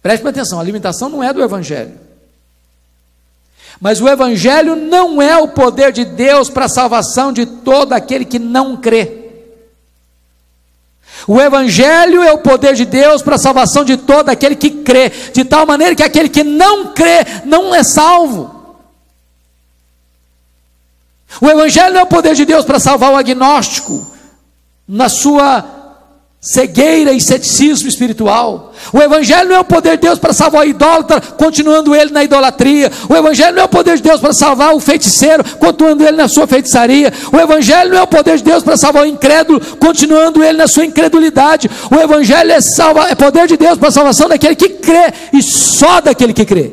Preste 0.02 0.28
atenção: 0.28 0.60
a 0.60 0.62
limitação 0.62 1.08
não 1.08 1.24
é 1.24 1.32
do 1.32 1.42
Evangelho. 1.42 1.98
Mas 3.80 4.02
o 4.02 4.06
Evangelho 4.06 4.76
não 4.76 5.22
é 5.22 5.38
o 5.38 5.48
poder 5.48 5.90
de 5.90 6.04
Deus 6.04 6.50
para 6.50 6.66
a 6.66 6.68
salvação 6.68 7.32
de 7.32 7.46
todo 7.46 7.94
aquele 7.94 8.26
que 8.26 8.38
não 8.38 8.76
crê. 8.76 9.25
O 11.26 11.40
Evangelho 11.40 12.22
é 12.22 12.32
o 12.32 12.38
poder 12.38 12.74
de 12.74 12.84
Deus 12.84 13.20
para 13.20 13.34
a 13.34 13.38
salvação 13.38 13.84
de 13.84 13.96
todo 13.96 14.28
aquele 14.28 14.54
que 14.54 14.70
crê, 14.70 15.08
de 15.08 15.44
tal 15.44 15.66
maneira 15.66 15.94
que 15.94 16.02
aquele 16.02 16.28
que 16.28 16.44
não 16.44 16.92
crê 16.92 17.26
não 17.44 17.74
é 17.74 17.82
salvo. 17.82 18.54
O 21.40 21.48
Evangelho 21.48 21.98
é 21.98 22.02
o 22.02 22.06
poder 22.06 22.34
de 22.34 22.44
Deus 22.44 22.64
para 22.64 22.78
salvar 22.78 23.12
o 23.12 23.16
agnóstico 23.16 24.06
na 24.86 25.08
sua 25.08 25.75
cegueira 26.46 27.12
e 27.12 27.20
ceticismo 27.20 27.88
espiritual. 27.88 28.72
O 28.92 29.02
Evangelho 29.02 29.48
não 29.48 29.56
é 29.56 29.58
o 29.58 29.64
poder 29.64 29.96
de 29.96 30.02
Deus 30.02 30.16
para 30.16 30.32
salvar 30.32 30.64
o 30.64 30.68
idólatra, 30.68 31.20
continuando 31.20 31.92
ele 31.92 32.12
na 32.12 32.22
idolatria. 32.22 32.88
O 33.08 33.16
Evangelho 33.16 33.56
não 33.56 33.62
é 33.62 33.64
o 33.64 33.68
poder 33.68 33.96
de 33.96 34.02
Deus 34.04 34.20
para 34.20 34.32
salvar 34.32 34.72
o 34.72 34.78
feiticeiro, 34.78 35.42
continuando 35.58 36.06
ele 36.06 36.16
na 36.16 36.28
sua 36.28 36.46
feitiçaria. 36.46 37.12
O 37.32 37.36
Evangelho 37.36 37.90
não 37.90 37.98
é 37.98 38.02
o 38.02 38.06
poder 38.06 38.36
de 38.36 38.44
Deus 38.44 38.62
para 38.62 38.76
salvar 38.76 39.02
o 39.02 39.06
incrédulo, 39.06 39.60
continuando 39.78 40.44
ele 40.44 40.56
na 40.56 40.68
sua 40.68 40.84
incredulidade. 40.84 41.68
O 41.90 41.96
Evangelho 41.96 42.52
é, 42.52 42.60
salva, 42.60 43.08
é 43.08 43.16
poder 43.16 43.48
de 43.48 43.56
Deus 43.56 43.76
para 43.76 43.88
a 43.88 43.92
salvação 43.92 44.28
daquele 44.28 44.54
que 44.54 44.68
crê 44.68 45.12
e 45.32 45.42
só 45.42 46.00
daquele 46.00 46.32
que 46.32 46.44
crê. 46.44 46.72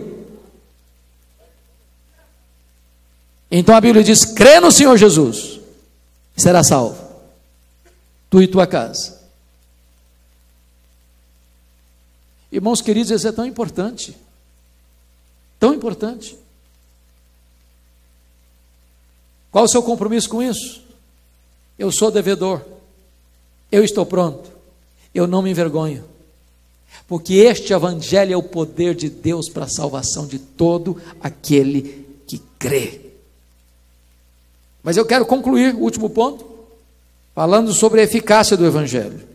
Então 3.49 3.75
a 3.75 3.81
Bíblia 3.81 4.03
diz: 4.03 4.23
crê 4.23 4.59
no 4.59 4.71
Senhor 4.71 4.95
Jesus, 4.97 5.59
será 6.37 6.63
salvo, 6.63 6.95
tu 8.29 8.39
e 8.39 8.45
tua 8.45 8.67
casa. 8.67 9.22
Irmãos 12.53 12.83
queridos, 12.83 13.09
isso 13.09 13.27
é 13.27 13.31
tão 13.31 13.47
importante. 13.47 14.15
Tão 15.59 15.73
importante. 15.73 16.37
Qual 19.51 19.65
o 19.65 19.67
seu 19.67 19.81
compromisso 19.81 20.29
com 20.29 20.41
isso? 20.41 20.83
Eu 21.79 21.91
sou 21.91 22.11
devedor. 22.11 22.61
Eu 23.71 23.83
estou 23.83 24.05
pronto. 24.05 24.51
Eu 25.15 25.25
não 25.25 25.41
me 25.41 25.49
envergonho. 25.49 26.05
Porque 27.07 27.33
este 27.33 27.73
evangelho 27.73 28.33
é 28.33 28.37
o 28.37 28.43
poder 28.43 28.93
de 28.93 29.09
Deus 29.09 29.49
para 29.49 29.65
a 29.65 29.69
salvação 29.69 30.27
de 30.27 30.37
todo 30.37 31.01
aquele 31.19 32.05
que 32.27 32.37
crê. 32.59 33.01
Mas 34.83 34.95
eu 34.95 35.07
quero 35.07 35.25
concluir 35.25 35.73
último 35.73 36.07
ponto, 36.07 36.45
falando 37.33 37.73
sobre 37.73 37.99
a 37.99 38.03
eficácia 38.03 38.55
do 38.55 38.63
evangelho. 38.63 39.32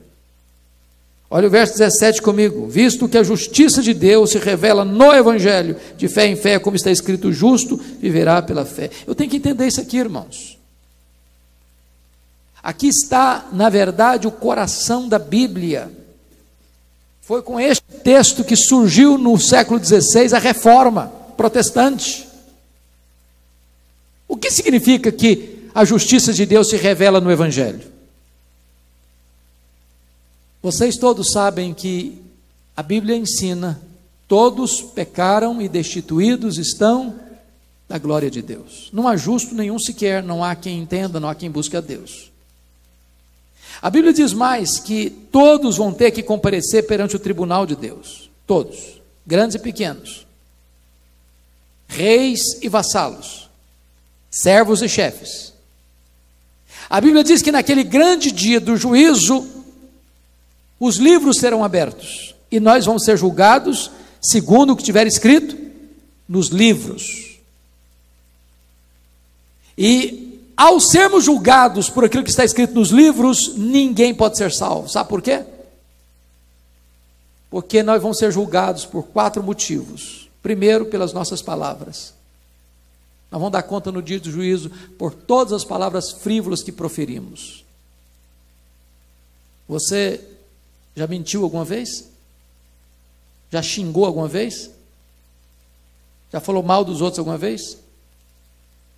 Olha 1.31 1.47
o 1.47 1.51
verso 1.51 1.75
17 1.77 2.23
comigo. 2.23 2.67
Visto 2.69 3.09
que 3.09 3.19
a 3.19 3.23
justiça 3.23 3.83
de 3.83 3.93
Deus 3.93 4.31
se 4.31 4.39
revela 4.39 4.85
no 4.85 5.13
Evangelho, 5.13 5.77
de 5.97 6.09
fé 6.09 6.27
em 6.27 6.37
fé, 6.37 6.59
como 6.59 6.77
está 6.77 6.91
escrito, 6.91 7.33
justo 7.33 7.77
viverá 8.01 8.41
pela 8.41 8.65
fé. 8.65 8.91
Eu 9.07 9.15
tenho 9.15 9.29
que 9.29 9.37
entender 9.37 9.67
isso 9.67 9.81
aqui, 9.81 9.99
irmãos. 9.99 10.59
Aqui 12.63 12.89
está, 12.89 13.47
na 13.53 13.69
verdade, 13.69 14.27
o 14.27 14.33
coração 14.33 15.07
da 15.07 15.19
Bíblia. 15.19 15.91
Foi 17.21 17.43
com 17.43 17.61
este 17.61 17.85
texto 18.03 18.43
que 18.43 18.57
surgiu 18.57 19.19
no 19.19 19.39
século 19.39 19.85
XVI 19.85 20.35
a 20.35 20.39
reforma 20.39 21.13
protestante. 21.37 22.27
O 24.27 24.37
que 24.37 24.51
significa 24.51 25.13
que 25.13 25.69
a 25.75 25.85
justiça 25.85 26.33
de 26.33 26.47
Deus 26.47 26.71
se 26.71 26.77
revela 26.77 27.21
no 27.21 27.31
Evangelho? 27.31 27.98
Vocês 30.63 30.97
todos 30.97 31.31
sabem 31.31 31.73
que 31.73 32.21
a 32.77 32.83
Bíblia 32.83 33.17
ensina: 33.17 33.81
todos 34.27 34.83
pecaram 34.83 35.61
e 35.63 35.69
destituídos 35.69 36.59
estão 36.59 37.15
da 37.89 37.99
glória 37.99 38.31
de 38.31 38.43
Deus. 38.43 38.91
Não 38.93 39.09
há 39.09 39.17
justo 39.17 39.55
nenhum 39.55 39.79
sequer, 39.79 40.23
não 40.23 40.45
há 40.45 40.55
quem 40.55 40.79
entenda, 40.79 41.19
não 41.19 41.29
há 41.29 41.35
quem 41.35 41.51
busque 41.51 41.77
a 41.77 41.81
Deus. 41.81 42.31
A 43.81 43.89
Bíblia 43.89 44.13
diz 44.13 44.33
mais 44.33 44.79
que 44.79 45.09
todos 45.09 45.77
vão 45.77 45.93
ter 45.93 46.11
que 46.11 46.23
comparecer 46.23 46.87
perante 46.87 47.17
o 47.17 47.21
tribunal 47.21 47.65
de 47.65 47.77
Deus. 47.77 48.29
Todos, 48.47 49.01
grandes 49.27 49.55
e 49.55 49.59
pequenos, 49.59 50.27
reis 51.87 52.41
e 52.61 52.69
vassalos, 52.69 53.49
servos 54.31 54.83
e 54.83 54.89
chefes. 54.89 55.53
A 56.91 57.01
Bíblia 57.01 57.23
diz 57.23 57.41
que 57.41 57.53
naquele 57.53 57.85
grande 57.85 58.33
dia 58.33 58.59
do 58.59 58.77
juízo, 58.77 59.58
os 60.79 60.97
livros 60.97 61.39
serão 61.39 61.65
abertos 61.65 62.35
e 62.51 62.61
nós 62.61 62.87
vamos 62.87 63.05
ser 63.05 63.17
julgados 63.17 63.91
segundo 64.21 64.73
o 64.73 64.77
que 64.77 64.83
tiver 64.83 65.07
escrito 65.07 65.57
nos 66.29 66.49
livros. 66.49 67.39
E 69.77 70.41
ao 70.57 70.81
sermos 70.81 71.25
julgados 71.25 71.89
por 71.89 72.05
aquilo 72.05 72.25
que 72.25 72.31
está 72.31 72.45
escrito 72.45 72.75
nos 72.75 72.91
livros, 72.91 73.55
ninguém 73.57 74.15
pode 74.15 74.37
ser 74.37 74.53
salvo. 74.53 74.89
Sabe 74.89 75.09
por 75.09 75.23
quê? 75.23 75.45
Porque 77.51 77.83
nós 77.83 78.03
vamos 78.03 78.19
ser 78.19 78.33
julgados 78.33 78.85
por 78.85 79.05
quatro 79.05 79.43
motivos. 79.43 80.29
Primeiro, 80.43 80.87
pelas 80.87 81.13
nossas 81.13 81.43
palavras. 81.43 82.13
Nós 83.31 83.41
vamos 83.41 83.53
dar 83.53 83.63
conta 83.63 83.93
no 83.93 84.03
dia 84.03 84.19
do 84.19 84.31
juízo 84.31 84.71
por 84.99 85.15
todas 85.15 85.53
as 85.53 85.65
palavras 85.65 86.11
frívolas 86.11 86.63
que 86.63 86.73
proferimos. 86.73 87.65
Você 89.69 90.21
já 90.99 91.07
mentiu 91.07 91.45
alguma 91.45 91.65
vez? 91.65 92.09
Já 93.51 93.63
xingou 93.63 94.05
alguma 94.05 94.29
vez? 94.29 94.71
Já 96.33 96.41
falou 96.41 96.63
mal 96.63 96.85
dos 96.85 97.01
outros 97.01 97.21
alguma 97.21 97.39
vez? 97.39 97.79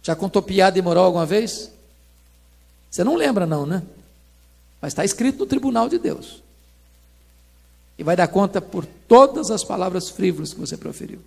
Já 0.02 0.16
contou 0.16 0.42
piada 0.42 0.78
imoral 0.78 1.04
alguma 1.04 1.26
vez? 1.26 1.71
Você 2.90 3.04
não 3.04 3.14
lembra, 3.14 3.47
não, 3.47 3.66
né? 3.66 3.83
Mas 4.80 4.92
está 4.92 5.04
escrito 5.04 5.40
no 5.40 5.47
tribunal 5.47 5.88
de 5.88 5.99
Deus. 5.99 6.42
E 7.99 8.02
vai 8.02 8.16
dar 8.16 8.28
conta 8.28 8.61
por 8.61 8.87
todas 9.07 9.50
as 9.50 9.62
palavras 9.62 10.09
frívolas 10.09 10.54
que 10.54 10.61
você 10.61 10.76
proferiu. 10.76 11.21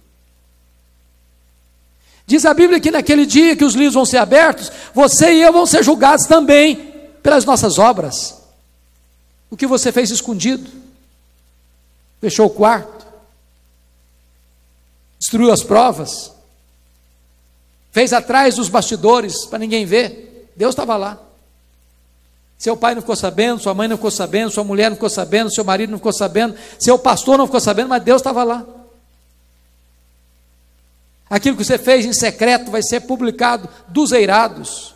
Diz 2.26 2.46
a 2.46 2.54
Bíblia 2.54 2.80
que 2.80 2.90
naquele 2.90 3.26
dia 3.26 3.56
que 3.56 3.64
os 3.64 3.76
livros 3.76 3.94
vão 3.94 4.06
ser 4.06 4.18
abertos, 4.18 4.72
você 4.94 5.34
e 5.34 5.42
eu 5.42 5.54
vão 5.54 5.68
ser 5.68 5.84
julgados 5.84 6.26
também 6.26 6.94
pelas 7.22 7.46
nossas 7.46 7.78
obras. 7.78 8.43
O 9.54 9.56
que 9.56 9.68
você 9.68 9.92
fez 9.92 10.10
escondido? 10.10 10.68
Fechou 12.20 12.48
o 12.48 12.50
quarto? 12.50 13.04
destruiu 15.20 15.54
as 15.54 15.62
provas, 15.64 16.34
fez 17.92 18.12
atrás 18.12 18.56
dos 18.56 18.68
bastidores 18.68 19.46
para 19.46 19.60
ninguém 19.60 19.86
ver. 19.86 20.52
Deus 20.56 20.72
estava 20.72 20.98
lá. 20.98 21.20
Seu 22.58 22.76
pai 22.76 22.96
não 22.96 23.02
ficou 23.02 23.16
sabendo, 23.16 23.62
sua 23.62 23.76
mãe 23.76 23.88
não 23.88 23.96
ficou 23.96 24.10
sabendo, 24.10 24.52
sua 24.52 24.64
mulher 24.64 24.90
não 24.90 24.96
ficou 24.98 25.10
sabendo, 25.10 25.54
seu 25.54 25.64
marido 25.64 25.92
não 25.92 25.98
ficou 26.00 26.12
sabendo, 26.12 26.58
seu 26.80 26.98
pastor 26.98 27.38
não 27.38 27.46
ficou 27.46 27.62
sabendo, 27.62 27.90
mas 27.90 28.04
Deus 28.04 28.22
estava 28.22 28.44
lá. 28.44 28.66
Aquilo 31.30 31.56
que 31.56 31.64
você 31.64 31.78
fez 31.78 32.06
em 32.06 32.14
secreto 32.14 32.72
vai 32.72 32.82
ser 32.82 33.02
publicado 33.02 33.70
dos 33.88 34.12
eirados. 34.12 34.93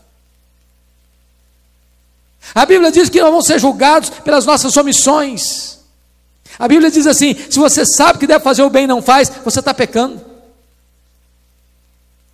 A 2.54 2.66
Bíblia 2.66 2.92
diz 2.92 3.10
que 3.10 3.20
nós 3.20 3.30
vamos 3.30 3.46
ser 3.46 3.60
julgados 3.60 4.10
pelas 4.10 4.46
nossas 4.46 4.76
omissões. 4.78 5.80
A 6.58 6.68
Bíblia 6.68 6.90
diz 6.90 7.06
assim: 7.06 7.36
se 7.50 7.60
você 7.60 7.86
sabe 7.86 8.20
que 8.20 8.28
deve 8.28 8.44
fazer 8.44 8.64
o 8.64 8.70
bem 8.70 8.86
e 8.86 8.88
não 8.88 9.02
faz, 9.02 9.32
você 9.44 9.60
está 9.60 9.74
pecando. 9.74 10.22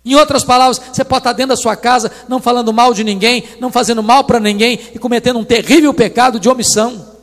Em 0.04 0.14
outras 0.14 0.44
palavras, 0.44 0.80
você 0.92 1.02
pode 1.02 1.20
estar 1.20 1.32
dentro 1.32 1.50
da 1.50 1.56
sua 1.56 1.76
casa, 1.76 2.10
não 2.28 2.40
falando 2.40 2.72
mal 2.72 2.92
de 2.92 3.02
ninguém, 3.02 3.44
não 3.58 3.72
fazendo 3.72 4.02
mal 4.02 4.24
para 4.24 4.38
ninguém 4.38 4.78
e 4.94 4.98
cometendo 4.98 5.38
um 5.38 5.44
terrível 5.44 5.94
pecado 5.94 6.38
de 6.38 6.48
omissão. 6.48 7.13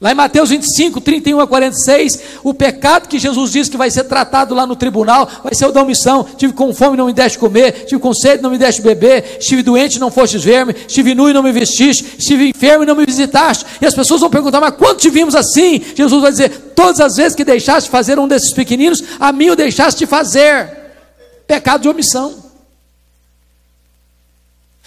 Lá 0.00 0.12
em 0.12 0.14
Mateus 0.14 0.48
25, 0.48 0.98
31 0.98 1.40
a 1.40 1.46
46, 1.46 2.20
o 2.42 2.54
pecado 2.54 3.06
que 3.06 3.18
Jesus 3.18 3.52
diz 3.52 3.68
que 3.68 3.76
vai 3.76 3.90
ser 3.90 4.04
tratado 4.04 4.54
lá 4.54 4.66
no 4.66 4.74
tribunal 4.74 5.28
vai 5.44 5.54
ser 5.54 5.66
o 5.66 5.72
da 5.72 5.82
omissão. 5.82 6.26
Tive 6.38 6.54
com 6.54 6.72
fome, 6.72 6.96
não 6.96 7.04
me 7.04 7.12
deste 7.12 7.38
comer. 7.38 7.84
Tive 7.84 8.00
com 8.00 8.14
sede, 8.14 8.42
não 8.42 8.48
me 8.48 8.56
deste 8.56 8.80
beber. 8.80 9.36
Estive 9.38 9.62
doente, 9.62 9.98
não 9.98 10.10
fostes 10.10 10.42
ver-me. 10.42 10.74
Estive 10.88 11.14
nu 11.14 11.28
e 11.28 11.34
não 11.34 11.42
me 11.42 11.52
vestiste. 11.52 12.16
Estive 12.18 12.48
enfermo 12.48 12.84
e 12.84 12.86
não 12.86 12.96
me 12.96 13.04
visitaste. 13.04 13.66
E 13.78 13.84
as 13.84 13.94
pessoas 13.94 14.22
vão 14.22 14.30
perguntar, 14.30 14.58
mas 14.58 14.74
quando 14.74 14.96
te 14.96 15.10
vimos 15.10 15.34
assim? 15.34 15.82
Jesus 15.94 16.22
vai 16.22 16.30
dizer, 16.30 16.72
todas 16.74 16.98
as 16.98 17.16
vezes 17.16 17.36
que 17.36 17.44
deixaste 17.44 17.90
fazer 17.90 18.18
um 18.18 18.26
desses 18.26 18.54
pequeninos, 18.54 19.04
a 19.20 19.30
mim 19.32 19.50
o 19.50 19.56
deixaste 19.56 20.06
fazer. 20.06 20.78
Pecado 21.46 21.82
de 21.82 21.90
omissão. 21.90 22.36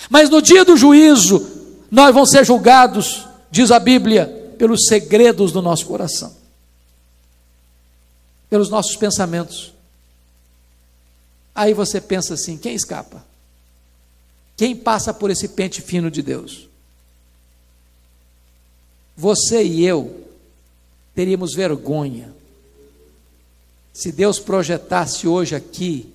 Mas 0.09 0.27
no 0.27 0.41
dia 0.41 0.65
do 0.65 0.75
juízo, 0.75 1.47
nós 1.91 2.11
vamos 2.11 2.31
ser 2.31 2.43
julgados, 2.43 3.27
diz 3.51 3.69
a 3.69 3.77
Bíblia, 3.77 4.42
pelos 4.53 4.85
segredos 4.87 5.51
do 5.51 5.61
nosso 5.61 5.85
coração, 5.85 6.35
pelos 8.49 8.69
nossos 8.69 8.95
pensamentos. 8.95 9.73
Aí 11.53 11.73
você 11.73 11.99
pensa 11.99 12.33
assim: 12.33 12.57
quem 12.57 12.73
escapa? 12.73 13.23
Quem 14.55 14.75
passa 14.75 15.13
por 15.13 15.29
esse 15.29 15.49
pente 15.49 15.81
fino 15.81 16.09
de 16.09 16.21
Deus? 16.21 16.67
Você 19.15 19.63
e 19.63 19.85
eu 19.85 20.27
teríamos 21.13 21.53
vergonha 21.53 22.33
se 23.93 24.11
Deus 24.11 24.39
projetasse 24.39 25.27
hoje 25.27 25.55
aqui 25.55 26.11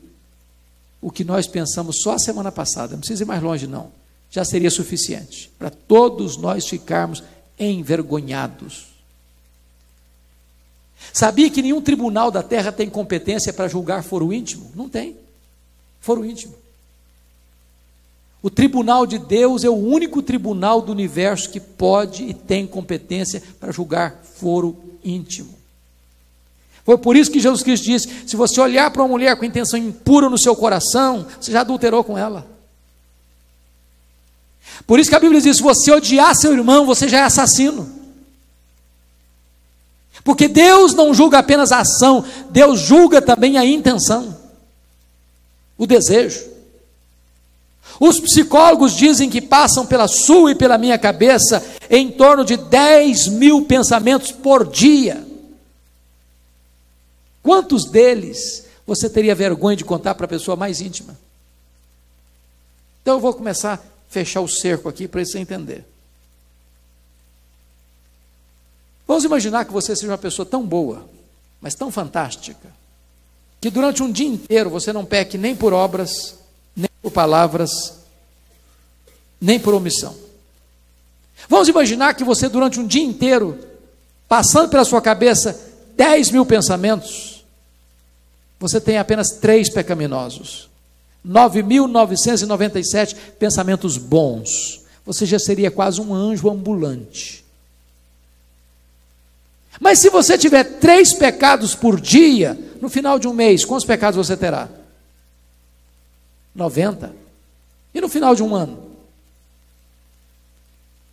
o 1.00 1.12
que 1.12 1.22
nós 1.22 1.46
pensamos 1.46 2.00
só 2.02 2.14
a 2.14 2.18
semana 2.18 2.50
passada, 2.50 2.92
não 2.92 2.98
precisa 2.98 3.22
ir 3.22 3.26
mais 3.26 3.40
longe, 3.40 3.68
não, 3.68 3.92
já 4.28 4.44
seria 4.44 4.70
suficiente 4.70 5.50
para 5.56 5.70
todos 5.70 6.36
nós 6.36 6.66
ficarmos 6.66 7.22
envergonhados. 7.58 8.86
Sabia 11.12 11.50
que 11.50 11.62
nenhum 11.62 11.80
tribunal 11.80 12.30
da 12.30 12.42
terra 12.42 12.72
tem 12.72 12.88
competência 12.88 13.52
para 13.52 13.68
julgar 13.68 14.02
foro 14.02 14.32
íntimo? 14.32 14.70
Não 14.74 14.88
tem. 14.88 15.16
Foro 16.00 16.24
íntimo. 16.24 16.54
O 18.42 18.50
tribunal 18.50 19.06
de 19.06 19.18
Deus 19.18 19.64
é 19.64 19.68
o 19.68 19.74
único 19.74 20.22
tribunal 20.22 20.80
do 20.80 20.92
universo 20.92 21.50
que 21.50 21.58
pode 21.58 22.24
e 22.24 22.34
tem 22.34 22.66
competência 22.66 23.42
para 23.58 23.72
julgar 23.72 24.22
foro 24.22 24.76
íntimo. 25.04 25.58
Foi 26.84 26.96
por 26.96 27.16
isso 27.16 27.30
que 27.30 27.40
Jesus 27.40 27.62
Cristo 27.62 27.84
disse: 27.84 28.08
se 28.26 28.36
você 28.36 28.60
olhar 28.60 28.90
para 28.90 29.02
uma 29.02 29.08
mulher 29.08 29.36
com 29.36 29.44
intenção 29.44 29.78
impura 29.78 30.30
no 30.30 30.38
seu 30.38 30.54
coração, 30.54 31.26
você 31.38 31.52
já 31.52 31.60
adulterou 31.60 32.04
com 32.04 32.16
ela. 32.16 32.57
Por 34.86 34.98
isso 34.98 35.10
que 35.10 35.16
a 35.16 35.20
Bíblia 35.20 35.40
diz: 35.40 35.56
se 35.56 35.62
você 35.62 35.92
odiar 35.92 36.34
seu 36.34 36.52
irmão, 36.52 36.86
você 36.86 37.08
já 37.08 37.18
é 37.18 37.22
assassino. 37.22 37.98
Porque 40.24 40.48
Deus 40.48 40.94
não 40.94 41.14
julga 41.14 41.38
apenas 41.38 41.72
a 41.72 41.80
ação, 41.80 42.24
Deus 42.50 42.80
julga 42.80 43.22
também 43.22 43.56
a 43.56 43.64
intenção, 43.64 44.36
o 45.76 45.86
desejo. 45.86 46.58
Os 48.00 48.20
psicólogos 48.20 48.96
dizem 48.96 49.28
que 49.28 49.40
passam 49.40 49.84
pela 49.84 50.06
sua 50.06 50.52
e 50.52 50.54
pela 50.54 50.78
minha 50.78 50.98
cabeça 50.98 51.64
em 51.90 52.10
torno 52.10 52.44
de 52.44 52.56
10 52.56 53.28
mil 53.28 53.64
pensamentos 53.64 54.30
por 54.30 54.66
dia. 54.66 55.26
Quantos 57.42 57.86
deles 57.86 58.66
você 58.86 59.08
teria 59.08 59.34
vergonha 59.34 59.76
de 59.76 59.84
contar 59.84 60.14
para 60.14 60.26
a 60.26 60.28
pessoa 60.28 60.56
mais 60.56 60.80
íntima? 60.80 61.18
Então 63.02 63.14
eu 63.14 63.20
vou 63.20 63.32
começar 63.32 63.82
fechar 64.08 64.40
o 64.40 64.48
cerco 64.48 64.88
aqui 64.88 65.06
para 65.06 65.24
você 65.24 65.38
entender. 65.38 65.84
Vamos 69.06 69.24
imaginar 69.24 69.64
que 69.64 69.72
você 69.72 69.96
seja 69.96 70.12
uma 70.12 70.18
pessoa 70.18 70.44
tão 70.44 70.66
boa, 70.66 71.08
mas 71.60 71.74
tão 71.74 71.90
fantástica, 71.90 72.68
que 73.60 73.70
durante 73.70 74.02
um 74.02 74.12
dia 74.12 74.28
inteiro 74.28 74.70
você 74.70 74.92
não 74.92 75.04
peque 75.04 75.38
nem 75.38 75.56
por 75.56 75.72
obras, 75.72 76.38
nem 76.76 76.90
por 77.02 77.10
palavras, 77.10 77.98
nem 79.40 79.58
por 79.58 79.74
omissão. 79.74 80.14
Vamos 81.48 81.68
imaginar 81.68 82.14
que 82.14 82.24
você 82.24 82.48
durante 82.48 82.78
um 82.78 82.86
dia 82.86 83.02
inteiro, 83.02 83.58
passando 84.28 84.68
pela 84.68 84.84
sua 84.84 85.00
cabeça 85.00 85.58
10 85.96 86.30
mil 86.30 86.44
pensamentos, 86.44 87.44
você 88.60 88.80
tem 88.80 88.98
apenas 88.98 89.30
três 89.30 89.70
pecaminosos. 89.70 90.68
9.997 91.26 93.16
pensamentos 93.38 93.96
bons. 93.96 94.82
Você 95.04 95.24
já 95.24 95.38
seria 95.38 95.70
quase 95.70 96.00
um 96.00 96.14
anjo 96.14 96.50
ambulante. 96.50 97.44
Mas 99.80 100.00
se 100.00 100.10
você 100.10 100.36
tiver 100.36 100.64
três 100.64 101.14
pecados 101.14 101.74
por 101.74 102.00
dia, 102.00 102.58
no 102.80 102.88
final 102.88 103.18
de 103.18 103.28
um 103.28 103.32
mês, 103.32 103.64
quantos 103.64 103.86
pecados 103.86 104.16
você 104.16 104.36
terá? 104.36 104.68
90. 106.54 107.14
E 107.94 108.00
no 108.00 108.08
final 108.08 108.34
de 108.34 108.42
um 108.42 108.54
ano? 108.54 108.88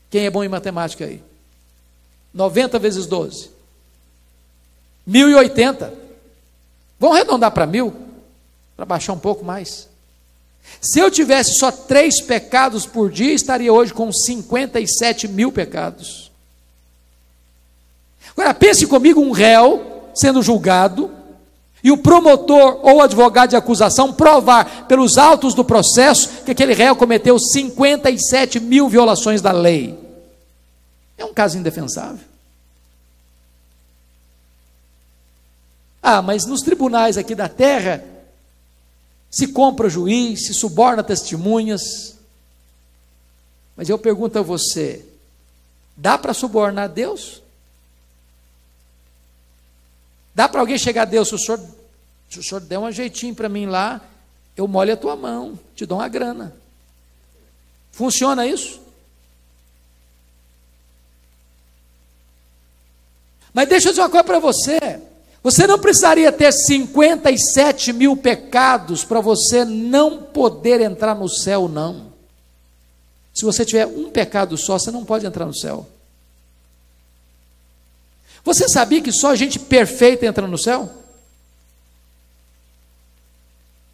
Quem 0.10 0.26
é 0.26 0.30
bom 0.30 0.44
em 0.44 0.50
matemática 0.50 1.06
aí? 1.06 1.22
90 2.34 2.80
vezes 2.80 3.06
12. 3.06 3.50
1080. 5.06 5.94
Vamos 7.00 7.18
arredondar 7.18 7.52
para 7.52 7.68
mil? 7.68 7.94
Para 8.76 8.86
baixar 8.86 9.14
um 9.14 9.20
pouco 9.20 9.46
mais. 9.46 9.88
Se 10.82 11.00
eu 11.00 11.10
tivesse 11.10 11.56
só 11.56 11.72
três 11.72 12.22
pecados 12.22 12.86
por 12.86 13.10
dia, 13.12 13.34
estaria 13.34 13.74
hoje 13.74 13.94
com 13.94 14.12
57 14.12 15.28
mil 15.28 15.52
pecados. 15.52 16.32
Agora, 18.32 18.54
pense 18.54 18.86
comigo: 18.86 19.22
um 19.22 19.32
réu 19.32 20.12
sendo 20.14 20.42
julgado, 20.42 21.12
e 21.84 21.92
o 21.92 21.98
promotor 21.98 22.80
ou 22.82 23.02
advogado 23.02 23.52
de 23.52 23.56
acusação 23.56 24.12
provar 24.12 24.88
pelos 24.88 25.18
autos 25.20 25.54
do 25.54 25.64
processo 25.64 26.44
que 26.44 26.52
aquele 26.52 26.74
réu 26.74 26.96
cometeu 26.96 27.38
57 27.38 28.60
mil 28.60 28.90
violações 28.90 29.42
da 29.42 29.52
lei. 29.52 29.96
É 31.18 31.24
um 31.24 31.34
caso 31.34 31.58
indefensável. 31.58 32.26
Ah, 36.02 36.22
mas 36.22 36.46
nos 36.46 36.62
tribunais 36.62 37.18
aqui 37.18 37.36
da 37.36 37.48
terra, 37.48 38.04
se 39.36 39.48
compra 39.48 39.90
juiz, 39.90 40.48
se 40.48 40.54
suborna 40.54 41.04
testemunhas. 41.04 42.18
Mas 43.76 43.90
eu 43.90 44.00
pergunto 44.00 44.40
a 44.40 44.42
você: 44.42 45.06
dá 45.94 46.18
para 46.18 46.34
subornar 46.34 46.88
Deus? 46.88 47.42
Dá 50.34 50.48
para 50.48 50.62
alguém 50.62 50.78
chegar 50.78 51.02
a 51.02 51.06
Deus, 51.06 51.28
se 51.28 51.36
o 51.36 51.38
senhor, 51.38 51.60
se 52.30 52.40
o 52.40 52.44
senhor 52.44 52.62
der 52.62 52.80
um 52.80 52.90
jeitinho 52.90 53.36
para 53.36 53.50
mim 53.50 53.66
lá, 53.66 54.00
eu 54.56 54.70
molho 54.70 54.94
a 54.94 54.98
tua 54.98 55.18
mão, 55.18 55.60
te 55.76 55.86
dou 55.86 55.98
uma 55.98 56.08
grana. 56.08 56.56
Funciona 57.92 58.48
isso? 58.48 58.80
Mas 63.54 63.68
deixa 63.68 63.90
eu 63.90 63.92
dizer 63.92 64.02
uma 64.02 64.10
coisa 64.10 64.24
para 64.24 64.40
você. 64.40 64.80
Você 65.46 65.68
não 65.68 65.78
precisaria 65.78 66.32
ter 66.32 66.52
57 66.52 67.94
mil 67.94 68.18
pecados 68.18 69.04
para 69.04 69.22
você 69.22 69.64
não 69.64 70.24
poder 70.24 70.82
entrar 70.82 71.14
no 71.14 71.30
céu, 71.30 71.68
não. 71.68 72.12
Se 73.32 73.46
você 73.46 73.64
tiver 73.64 73.86
um 73.86 74.10
pecado 74.10 74.58
só, 74.58 74.80
você 74.80 74.90
não 74.90 75.06
pode 75.06 75.24
entrar 75.24 75.46
no 75.46 75.56
céu. 75.56 75.88
Você 78.44 78.68
sabia 78.68 79.04
que 79.04 79.12
só 79.12 79.36
gente 79.36 79.60
perfeita 79.60 80.26
entra 80.26 80.48
no 80.48 80.58
céu? 80.58 80.90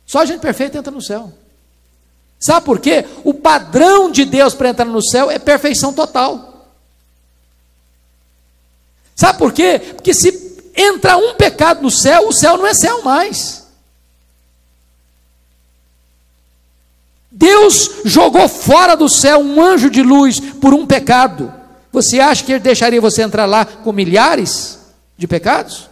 Só 0.05 0.23
gente 0.23 0.39
perfeita 0.39 0.77
entra 0.77 0.89
no 0.89 1.01
céu. 1.01 1.33
Sabe 2.39 2.65
por 2.65 2.79
quê? 2.79 3.05
O 3.25 3.33
padrão 3.33 4.09
de 4.09 4.23
Deus 4.23 4.53
para 4.53 4.69
entrar 4.69 4.85
no 4.85 5.03
céu 5.03 5.29
é 5.29 5.37
perfeição 5.37 5.91
total. 5.91 6.69
Sabe 9.13 9.37
por 9.37 9.51
quê? 9.51 9.79
Porque 9.95 10.13
se 10.13 10.40
entra 10.75 11.17
um 11.17 11.35
pecado 11.35 11.81
no 11.81 11.91
céu, 11.91 12.27
o 12.27 12.33
céu 12.33 12.57
não 12.57 12.67
é 12.67 12.73
céu 12.73 13.03
mais. 13.03 13.61
Deus 17.31 18.01
jogou 18.03 18.47
fora 18.47 18.95
do 18.95 19.07
céu 19.07 19.39
um 19.39 19.61
anjo 19.61 19.89
de 19.89 20.03
luz 20.03 20.39
por 20.39 20.73
um 20.73 20.85
pecado. 20.85 21.51
Você 21.91 22.19
acha 22.19 22.43
que 22.43 22.51
ele 22.51 22.59
deixaria 22.59 23.01
você 23.01 23.21
entrar 23.21 23.45
lá 23.45 23.65
com 23.65 23.91
milhares 23.91 24.79
de 25.17 25.27
pecados? 25.27 25.89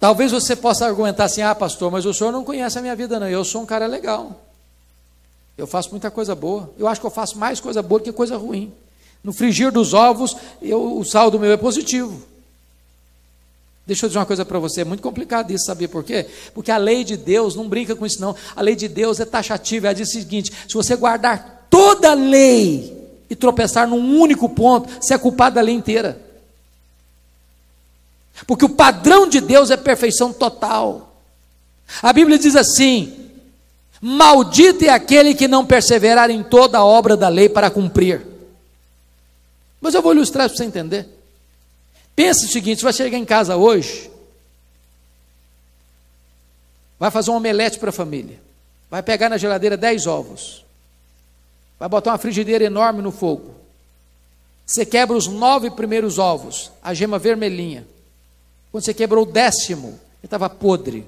Talvez 0.00 0.32
você 0.32 0.56
possa 0.56 0.86
argumentar 0.86 1.24
assim: 1.24 1.42
ah, 1.42 1.54
pastor, 1.54 1.90
mas 1.90 2.06
o 2.06 2.14
senhor 2.14 2.32
não 2.32 2.42
conhece 2.42 2.78
a 2.78 2.82
minha 2.82 2.96
vida, 2.96 3.20
não. 3.20 3.28
Eu 3.28 3.44
sou 3.44 3.62
um 3.62 3.66
cara 3.66 3.86
legal. 3.86 4.49
Eu 5.56 5.66
faço 5.66 5.90
muita 5.90 6.10
coisa 6.10 6.34
boa. 6.34 6.72
Eu 6.78 6.88
acho 6.88 7.00
que 7.00 7.06
eu 7.06 7.10
faço 7.10 7.38
mais 7.38 7.60
coisa 7.60 7.82
boa 7.82 8.00
do 8.00 8.04
que 8.04 8.12
coisa 8.12 8.36
ruim. 8.36 8.72
No 9.22 9.32
frigir 9.32 9.70
dos 9.70 9.92
ovos, 9.92 10.36
eu, 10.62 10.98
o 10.98 11.04
saldo 11.04 11.38
meu 11.38 11.52
é 11.52 11.56
positivo. 11.56 12.22
Deixa 13.86 14.06
eu 14.06 14.08
dizer 14.08 14.18
uma 14.18 14.26
coisa 14.26 14.44
para 14.44 14.58
você, 14.58 14.82
é 14.82 14.84
muito 14.84 15.02
complicado 15.02 15.50
isso, 15.50 15.64
saber 15.64 15.88
por 15.88 16.04
quê? 16.04 16.26
Porque 16.54 16.70
a 16.70 16.76
lei 16.76 17.02
de 17.02 17.16
Deus 17.16 17.56
não 17.56 17.68
brinca 17.68 17.96
com 17.96 18.06
isso, 18.06 18.20
não. 18.20 18.36
A 18.54 18.62
lei 18.62 18.76
de 18.76 18.86
Deus 18.86 19.18
é 19.18 19.24
taxativa, 19.24 19.88
ela 19.88 19.94
diz 19.94 20.08
o 20.08 20.12
seguinte: 20.12 20.52
se 20.68 20.74
você 20.74 20.94
guardar 20.94 21.66
toda 21.68 22.12
a 22.12 22.14
lei 22.14 22.96
e 23.28 23.34
tropeçar 23.34 23.88
num 23.88 24.18
único 24.18 24.48
ponto, 24.48 24.88
você 25.00 25.14
é 25.14 25.18
culpado 25.18 25.56
da 25.56 25.60
lei 25.60 25.74
inteira. 25.74 26.20
Porque 28.46 28.64
o 28.64 28.70
padrão 28.70 29.28
de 29.28 29.40
Deus 29.40 29.70
é 29.70 29.76
perfeição 29.76 30.32
total. 30.32 31.16
A 32.02 32.12
Bíblia 32.12 32.38
diz 32.38 32.54
assim: 32.54 33.29
Maldito 34.00 34.84
é 34.84 34.88
aquele 34.88 35.34
que 35.34 35.46
não 35.46 35.66
perseverar 35.66 36.30
em 36.30 36.42
toda 36.42 36.78
a 36.78 36.84
obra 36.84 37.16
da 37.16 37.28
lei 37.28 37.48
para 37.48 37.70
cumprir. 37.70 38.26
Mas 39.80 39.94
eu 39.94 40.00
vou 40.00 40.12
ilustrar 40.12 40.48
para 40.48 40.56
você 40.56 40.64
entender. 40.64 41.06
Pensa 42.16 42.46
o 42.46 42.48
seguinte: 42.48 42.78
você 42.78 42.84
vai 42.84 42.92
chegar 42.92 43.18
em 43.18 43.24
casa 43.24 43.56
hoje, 43.56 44.10
vai 46.98 47.10
fazer 47.10 47.30
um 47.30 47.36
omelete 47.36 47.78
para 47.78 47.90
a 47.90 47.92
família, 47.92 48.38
vai 48.90 49.02
pegar 49.02 49.28
na 49.28 49.36
geladeira 49.36 49.76
10 49.76 50.06
ovos, 50.06 50.64
vai 51.78 51.88
botar 51.88 52.12
uma 52.12 52.18
frigideira 52.18 52.64
enorme 52.64 53.02
no 53.02 53.12
fogo. 53.12 53.54
Você 54.64 54.86
quebra 54.86 55.16
os 55.16 55.26
nove 55.26 55.70
primeiros 55.70 56.18
ovos, 56.18 56.70
a 56.82 56.94
gema 56.94 57.18
vermelhinha. 57.18 57.86
Quando 58.70 58.84
você 58.84 58.94
quebrou 58.94 59.24
o 59.24 59.30
décimo, 59.30 59.88
ele 59.88 59.98
estava 60.24 60.48
podre. 60.48 61.06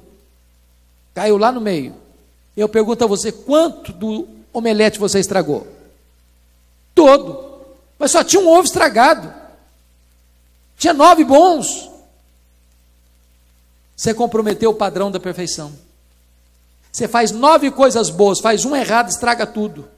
Caiu 1.15 1.39
lá 1.39 1.53
no 1.53 1.61
meio. 1.61 1.95
Eu 2.57 2.69
pergunto 2.69 3.05
a 3.05 3.07
você: 3.07 3.33
quanto 3.33 3.93
do 3.93 4.29
omelete 4.53 4.99
você 4.99 5.19
estragou? 5.19 5.67
Todo. 6.95 7.53
Mas 7.99 8.11
só 8.11 8.23
tinha 8.23 8.43
um 8.43 8.49
ovo 8.49 8.65
estragado. 8.65 9.33
Tinha 10.77 10.93
nove 10.93 11.25
bons. 11.25 11.91
Você 13.97 14.13
comprometeu 14.13 14.71
o 14.71 14.75
padrão 14.75 15.11
da 15.11 15.21
perfeição. 15.21 15.73
Você 16.91 17.09
faz 17.09 17.31
nove 17.31 17.71
coisas 17.71 18.11
boas, 18.11 18.41
faz 18.41 18.65
um 18.65 18.75
errado, 18.77 19.09
estraga 19.09 19.47
tudo. 19.47 19.89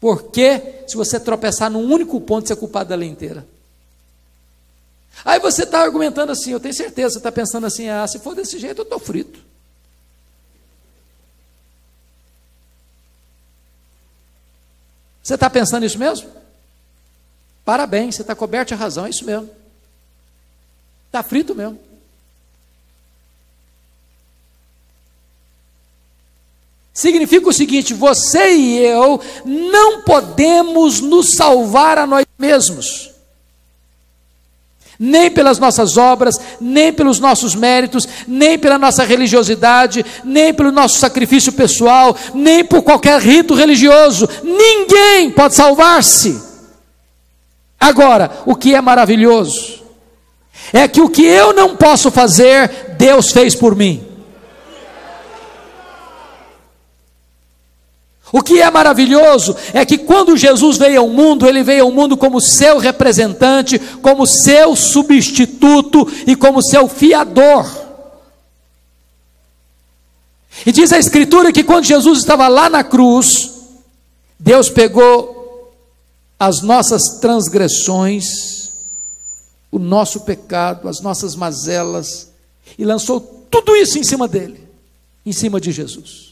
Porque 0.00 0.82
se 0.86 0.96
você 0.96 1.20
tropeçar 1.20 1.70
num 1.70 1.90
único 1.90 2.20
ponto, 2.20 2.46
você 2.46 2.52
é 2.52 2.56
culpado 2.56 2.90
da 2.90 2.96
lei 2.96 3.08
inteira. 3.08 3.46
Aí 5.24 5.38
você 5.38 5.62
está 5.62 5.80
argumentando 5.80 6.32
assim, 6.32 6.50
eu 6.50 6.58
tenho 6.58 6.74
certeza, 6.74 7.10
você 7.10 7.18
está 7.18 7.30
pensando 7.30 7.66
assim, 7.66 7.88
ah, 7.88 8.06
se 8.08 8.18
for 8.18 8.34
desse 8.34 8.58
jeito, 8.58 8.78
eu 8.78 8.82
estou 8.82 8.98
frito. 8.98 9.51
Você 15.22 15.34
está 15.34 15.48
pensando 15.48 15.86
isso 15.86 15.98
mesmo? 15.98 16.28
Parabéns, 17.64 18.16
você 18.16 18.22
está 18.22 18.34
coberto 18.34 18.68
de 18.68 18.74
razão, 18.74 19.06
é 19.06 19.10
isso 19.10 19.24
mesmo. 19.24 19.48
Está 21.06 21.22
frito 21.22 21.54
mesmo. 21.54 21.78
Significa 26.92 27.48
o 27.48 27.52
seguinte: 27.52 27.94
você 27.94 28.52
e 28.54 28.78
eu 28.78 29.20
não 29.44 30.02
podemos 30.02 31.00
nos 31.00 31.34
salvar 31.34 31.98
a 31.98 32.06
nós 32.06 32.26
mesmos 32.38 33.11
nem 35.04 35.28
pelas 35.28 35.58
nossas 35.58 35.96
obras, 35.96 36.40
nem 36.60 36.92
pelos 36.92 37.18
nossos 37.18 37.56
méritos, 37.56 38.06
nem 38.28 38.56
pela 38.56 38.78
nossa 38.78 39.02
religiosidade, 39.02 40.06
nem 40.22 40.54
pelo 40.54 40.70
nosso 40.70 41.00
sacrifício 41.00 41.52
pessoal, 41.52 42.16
nem 42.32 42.64
por 42.64 42.82
qualquer 42.82 43.20
rito 43.20 43.52
religioso. 43.52 44.28
Ninguém 44.44 45.28
pode 45.32 45.56
salvar-se. 45.56 46.40
Agora, 47.80 48.30
o 48.46 48.54
que 48.54 48.76
é 48.76 48.80
maravilhoso 48.80 49.82
é 50.72 50.86
que 50.86 51.00
o 51.00 51.08
que 51.08 51.24
eu 51.24 51.52
não 51.52 51.74
posso 51.74 52.08
fazer, 52.08 52.94
Deus 52.96 53.32
fez 53.32 53.56
por 53.56 53.74
mim. 53.74 54.11
O 58.32 58.42
que 58.42 58.62
é 58.62 58.70
maravilhoso 58.70 59.54
é 59.74 59.84
que 59.84 59.98
quando 59.98 60.38
Jesus 60.38 60.78
veio 60.78 61.00
ao 61.00 61.08
mundo, 61.08 61.46
ele 61.46 61.62
veio 61.62 61.84
ao 61.84 61.92
mundo 61.92 62.16
como 62.16 62.40
seu 62.40 62.78
representante, 62.78 63.78
como 64.00 64.26
seu 64.26 64.74
substituto 64.74 66.10
e 66.26 66.34
como 66.34 66.62
seu 66.62 66.88
fiador. 66.88 67.70
E 70.64 70.72
diz 70.72 70.92
a 70.92 70.98
Escritura 70.98 71.52
que 71.52 71.62
quando 71.62 71.84
Jesus 71.84 72.20
estava 72.20 72.48
lá 72.48 72.70
na 72.70 72.82
cruz, 72.82 73.50
Deus 74.38 74.70
pegou 74.70 75.70
as 76.38 76.62
nossas 76.62 77.20
transgressões, 77.20 78.72
o 79.70 79.78
nosso 79.78 80.20
pecado, 80.20 80.88
as 80.88 81.00
nossas 81.00 81.36
mazelas, 81.36 82.30
e 82.78 82.84
lançou 82.84 83.20
tudo 83.50 83.76
isso 83.76 83.98
em 83.98 84.02
cima 84.02 84.26
dele, 84.26 84.66
em 85.24 85.32
cima 85.32 85.60
de 85.60 85.70
Jesus. 85.70 86.31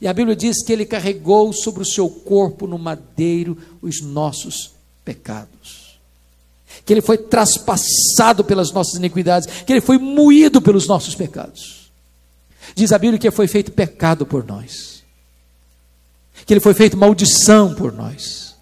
E 0.00 0.06
a 0.06 0.12
Bíblia 0.12 0.36
diz 0.36 0.62
que 0.62 0.72
ele 0.72 0.84
carregou 0.84 1.52
sobre 1.52 1.82
o 1.82 1.86
seu 1.86 2.08
corpo 2.08 2.66
no 2.66 2.78
madeiro 2.78 3.56
os 3.80 4.00
nossos 4.00 4.72
pecados. 5.04 5.98
Que 6.84 6.92
ele 6.92 7.00
foi 7.00 7.16
traspassado 7.16 8.44
pelas 8.44 8.72
nossas 8.72 8.94
iniquidades, 8.94 9.48
que 9.62 9.72
ele 9.72 9.80
foi 9.80 9.98
moído 9.98 10.60
pelos 10.60 10.86
nossos 10.86 11.14
pecados. 11.14 11.90
Diz 12.74 12.92
a 12.92 12.98
Bíblia 12.98 13.18
que 13.18 13.30
foi 13.30 13.46
feito 13.46 13.72
pecado 13.72 14.26
por 14.26 14.44
nós. 14.44 15.02
Que 16.44 16.52
ele 16.52 16.60
foi 16.60 16.74
feito 16.74 16.96
maldição 16.96 17.74
por 17.74 17.92
nós. 17.92 18.54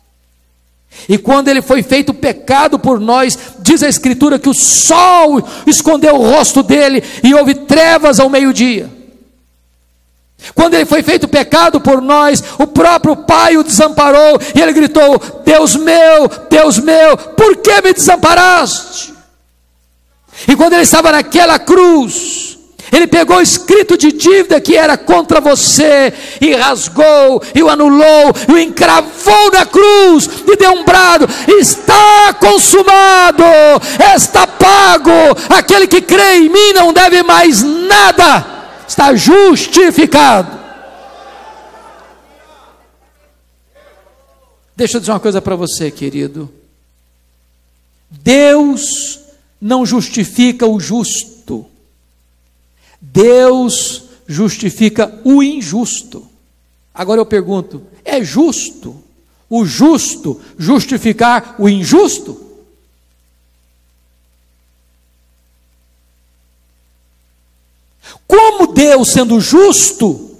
E 1.08 1.18
quando 1.18 1.48
ele 1.48 1.60
foi 1.60 1.82
feito 1.82 2.14
pecado 2.14 2.78
por 2.78 3.00
nós, 3.00 3.36
diz 3.60 3.82
a 3.82 3.88
Escritura 3.88 4.38
que 4.38 4.48
o 4.48 4.54
sol 4.54 5.42
escondeu 5.66 6.14
o 6.14 6.30
rosto 6.30 6.62
dele 6.62 7.02
e 7.22 7.34
houve 7.34 7.54
trevas 7.54 8.20
ao 8.20 8.30
meio-dia. 8.30 9.03
Quando 10.52 10.74
ele 10.74 10.84
foi 10.84 11.02
feito 11.02 11.28
pecado 11.28 11.80
por 11.80 12.02
nós, 12.02 12.42
o 12.58 12.66
próprio 12.66 13.16
Pai 13.16 13.56
o 13.56 13.62
desamparou 13.62 14.38
e 14.54 14.60
ele 14.60 14.72
gritou: 14.72 15.20
Deus 15.44 15.76
meu, 15.76 16.28
Deus 16.50 16.78
meu, 16.78 17.16
por 17.16 17.56
que 17.56 17.80
me 17.80 17.92
desamparaste? 17.92 19.14
E 20.48 20.56
quando 20.56 20.74
ele 20.74 20.82
estava 20.82 21.12
naquela 21.12 21.58
cruz, 21.58 22.58
ele 22.92 23.06
pegou 23.06 23.38
o 23.38 23.42
escrito 23.42 23.96
de 23.96 24.12
dívida 24.12 24.60
que 24.60 24.76
era 24.76 24.96
contra 24.96 25.40
você 25.40 26.12
e 26.40 26.54
rasgou, 26.54 27.42
e 27.54 27.62
o 27.62 27.70
anulou, 27.70 28.32
e 28.48 28.52
o 28.52 28.58
encravou 28.58 29.50
na 29.52 29.64
cruz, 29.64 30.28
e 30.46 30.56
deu 30.56 30.72
um 30.72 30.84
brado: 30.84 31.28
está 31.48 32.34
consumado, 32.38 33.44
está 34.14 34.46
pago. 34.46 35.10
Aquele 35.48 35.86
que 35.86 36.02
crê 36.02 36.36
em 36.36 36.48
mim 36.48 36.72
não 36.74 36.92
deve 36.92 37.22
mais 37.22 37.62
nada 37.62 38.63
está 38.94 39.14
justificado. 39.16 40.62
Deixa 44.76 44.96
eu 44.96 45.00
dizer 45.00 45.12
uma 45.12 45.20
coisa 45.20 45.42
para 45.42 45.56
você, 45.56 45.90
querido. 45.90 46.48
Deus 48.08 49.18
não 49.60 49.84
justifica 49.84 50.66
o 50.66 50.78
justo, 50.78 51.66
Deus 53.00 54.04
justifica 54.28 55.20
o 55.24 55.42
injusto. 55.42 56.26
Agora 56.94 57.20
eu 57.20 57.26
pergunto: 57.26 57.82
é 58.04 58.22
justo 58.22 59.02
o 59.50 59.64
justo 59.64 60.40
justificar 60.56 61.56
o 61.58 61.68
injusto? 61.68 62.43
Como 68.34 68.66
Deus, 68.66 69.12
sendo 69.12 69.40
justo, 69.40 70.36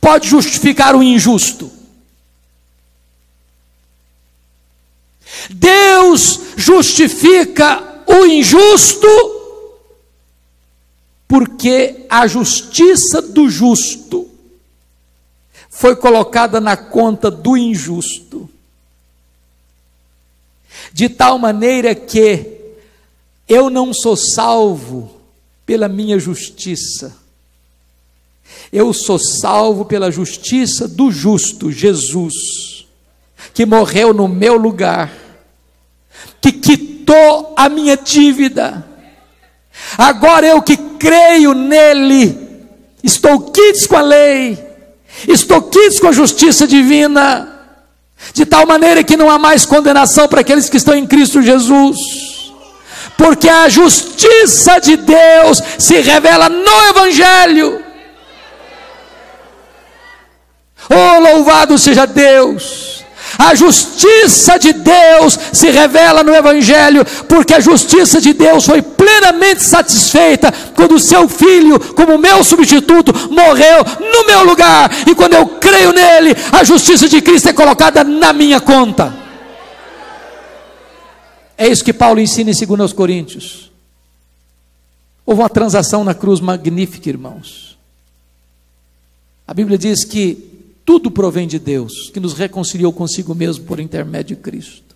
pode 0.00 0.28
justificar 0.28 0.96
o 0.96 1.02
injusto? 1.02 1.70
Deus 5.50 6.40
justifica 6.56 8.02
o 8.06 8.24
injusto 8.24 9.06
porque 11.28 12.06
a 12.08 12.26
justiça 12.26 13.20
do 13.20 13.50
justo 13.50 14.30
foi 15.68 15.94
colocada 15.96 16.60
na 16.62 16.78
conta 16.78 17.30
do 17.30 17.58
injusto. 17.58 18.48
de 20.92 21.10
tal 21.10 21.38
maneira 21.38 21.94
que 21.94 22.56
eu 23.46 23.68
não 23.68 23.92
sou 23.92 24.16
salvo 24.16 25.15
pela 25.66 25.88
minha 25.88 26.18
justiça, 26.18 27.14
eu 28.72 28.92
sou 28.92 29.18
salvo 29.18 29.84
pela 29.84 30.10
justiça 30.10 30.86
do 30.86 31.10
justo, 31.10 31.72
Jesus, 31.72 32.86
que 33.52 33.66
morreu 33.66 34.14
no 34.14 34.28
meu 34.28 34.56
lugar, 34.56 35.12
que 36.40 36.52
quitou 36.52 37.52
a 37.56 37.68
minha 37.68 37.96
dívida. 37.96 38.86
Agora 39.98 40.46
eu 40.46 40.62
que 40.62 40.76
creio 40.76 41.52
nele, 41.52 42.38
estou 43.02 43.50
quites 43.50 43.86
com 43.86 43.96
a 43.96 44.02
lei, 44.02 44.58
estou 45.26 45.62
quites 45.62 45.98
com 45.98 46.08
a 46.08 46.12
justiça 46.12 46.66
divina 46.66 47.52
de 48.32 48.46
tal 48.46 48.66
maneira 48.66 49.04
que 49.04 49.16
não 49.16 49.30
há 49.30 49.38
mais 49.38 49.66
condenação 49.66 50.28
para 50.28 50.40
aqueles 50.40 50.68
que 50.68 50.76
estão 50.76 50.94
em 50.94 51.06
Cristo 51.06 51.42
Jesus, 51.42 52.35
porque 53.16 53.48
a 53.48 53.68
justiça 53.68 54.78
de 54.78 54.96
Deus 54.96 55.62
se 55.78 56.00
revela 56.00 56.48
no 56.48 56.88
Evangelho. 56.90 57.82
Oh, 60.88 61.20
louvado 61.20 61.78
seja 61.78 62.06
Deus! 62.06 63.04
A 63.38 63.54
justiça 63.54 64.58
de 64.58 64.72
Deus 64.72 65.38
se 65.52 65.68
revela 65.70 66.22
no 66.22 66.34
Evangelho, 66.34 67.04
porque 67.28 67.54
a 67.54 67.60
justiça 67.60 68.20
de 68.20 68.32
Deus 68.32 68.64
foi 68.64 68.80
plenamente 68.80 69.62
satisfeita 69.62 70.52
quando 70.74 70.94
o 70.94 71.00
seu 71.00 71.28
filho, 71.28 71.78
como 71.94 72.18
meu 72.18 72.42
substituto, 72.42 73.12
morreu 73.30 73.84
no 74.00 74.26
meu 74.26 74.44
lugar, 74.44 74.90
e 75.06 75.14
quando 75.14 75.34
eu 75.34 75.46
creio 75.46 75.92
nele, 75.92 76.34
a 76.52 76.64
justiça 76.64 77.08
de 77.08 77.20
Cristo 77.20 77.48
é 77.48 77.52
colocada 77.52 78.02
na 78.04 78.32
minha 78.32 78.60
conta. 78.60 79.25
É 81.56 81.66
isso 81.66 81.84
que 81.84 81.92
Paulo 81.92 82.20
ensina 82.20 82.50
em 82.50 82.54
2 82.54 82.92
Coríntios. 82.92 83.70
Houve 85.24 85.40
uma 85.40 85.48
transação 85.48 86.04
na 86.04 86.14
cruz 86.14 86.40
magnífica, 86.40 87.08
irmãos. 87.08 87.76
A 89.46 89.54
Bíblia 89.54 89.78
diz 89.78 90.04
que 90.04 90.56
tudo 90.84 91.10
provém 91.10 91.48
de 91.48 91.58
Deus, 91.58 92.10
que 92.10 92.20
nos 92.20 92.34
reconciliou 92.34 92.92
consigo 92.92 93.34
mesmo 93.34 93.64
por 93.64 93.80
intermédio 93.80 94.36
de 94.36 94.42
Cristo 94.42 94.94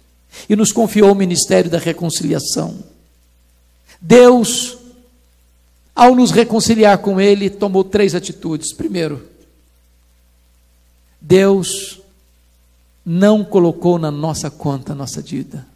e 0.48 0.54
nos 0.54 0.70
confiou 0.70 1.10
o 1.10 1.14
ministério 1.14 1.70
da 1.70 1.78
reconciliação. 1.78 2.78
Deus, 4.00 4.78
ao 5.94 6.14
nos 6.14 6.30
reconciliar 6.30 6.98
com 6.98 7.20
Ele, 7.20 7.50
tomou 7.50 7.82
três 7.82 8.14
atitudes. 8.14 8.72
Primeiro, 8.72 9.26
Deus 11.20 12.00
não 13.04 13.44
colocou 13.44 13.98
na 13.98 14.10
nossa 14.10 14.50
conta 14.50 14.92
a 14.92 14.94
nossa 14.94 15.22
dívida. 15.22 15.66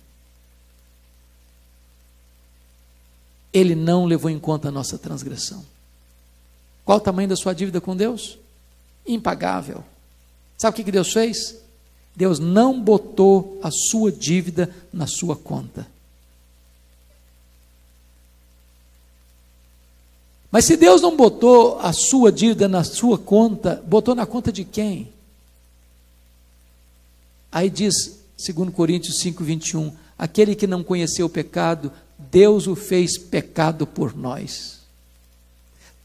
Ele 3.54 3.76
não 3.76 4.04
levou 4.04 4.28
em 4.28 4.38
conta 4.38 4.68
a 4.68 4.72
nossa 4.72 4.98
transgressão. 4.98 5.64
Qual 6.84 6.98
o 6.98 7.00
tamanho 7.00 7.28
da 7.28 7.36
sua 7.36 7.54
dívida 7.54 7.80
com 7.80 7.96
Deus? 7.96 8.36
Impagável. 9.06 9.84
Sabe 10.58 10.80
o 10.80 10.84
que 10.84 10.90
Deus 10.90 11.12
fez? 11.12 11.56
Deus 12.16 12.40
não 12.40 12.80
botou 12.80 13.60
a 13.62 13.70
sua 13.70 14.10
dívida 14.10 14.74
na 14.92 15.06
sua 15.06 15.36
conta. 15.36 15.86
Mas 20.50 20.64
se 20.66 20.76
Deus 20.76 21.00
não 21.00 21.16
botou 21.16 21.78
a 21.80 21.92
sua 21.92 22.30
dívida 22.30 22.68
na 22.68 22.84
sua 22.84 23.18
conta, 23.18 23.82
botou 23.86 24.14
na 24.14 24.24
conta 24.24 24.52
de 24.52 24.64
quem? 24.64 25.12
Aí 27.50 27.68
diz, 27.68 28.20
segundo 28.36 28.70
Coríntios 28.70 29.18
5, 29.18 29.42
21, 29.42 29.92
aquele 30.16 30.54
que 30.54 30.66
não 30.66 30.84
conheceu 30.84 31.26
o 31.26 31.30
pecado, 31.30 31.90
Deus 32.34 32.66
o 32.66 32.74
fez 32.74 33.16
pecado 33.16 33.86
por 33.86 34.12
nós. 34.12 34.80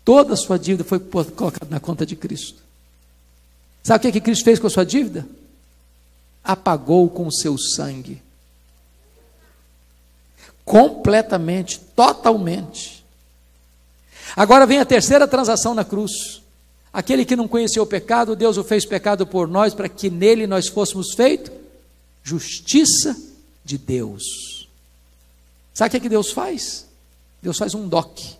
Toda 0.05 0.35
a 0.35 0.37
sua 0.37 0.59
dívida 0.59 0.83
foi 0.83 0.99
colocada 0.99 1.65
na 1.71 1.79
conta 1.79 2.05
de 2.05 2.15
Cristo. 2.15 2.61
Sabe 3.81 3.97
o 3.97 4.01
que, 4.03 4.19
que 4.19 4.25
Cristo 4.25 4.45
fez 4.45 4.59
com 4.59 4.67
a 4.67 4.69
sua 4.69 4.85
dívida? 4.85 5.27
Apagou 6.43 7.09
com 7.09 7.25
o 7.25 7.33
seu 7.33 7.57
sangue. 7.57 8.21
Completamente, 10.63 11.79
totalmente. 11.95 13.03
Agora 14.35 14.67
vem 14.67 14.77
a 14.77 14.85
terceira 14.85 15.27
transação 15.27 15.73
na 15.73 15.83
cruz. 15.83 16.43
Aquele 16.93 17.25
que 17.25 17.35
não 17.35 17.47
conheceu 17.47 17.81
o 17.81 17.87
pecado, 17.87 18.35
Deus 18.35 18.55
o 18.55 18.63
fez 18.63 18.85
pecado 18.85 19.25
por 19.25 19.47
nós, 19.47 19.73
para 19.73 19.89
que 19.89 20.11
nele 20.11 20.45
nós 20.45 20.67
fôssemos 20.67 21.15
feitos 21.15 21.51
justiça 22.21 23.19
de 23.65 23.79
Deus. 23.79 24.58
Sabe 25.73 25.87
o 25.87 25.91
que, 25.91 25.99
que 26.01 26.09
Deus 26.09 26.31
faz? 26.31 26.87
Deus 27.41 27.57
faz 27.57 27.73
um 27.73 27.87
DOC. 27.87 28.37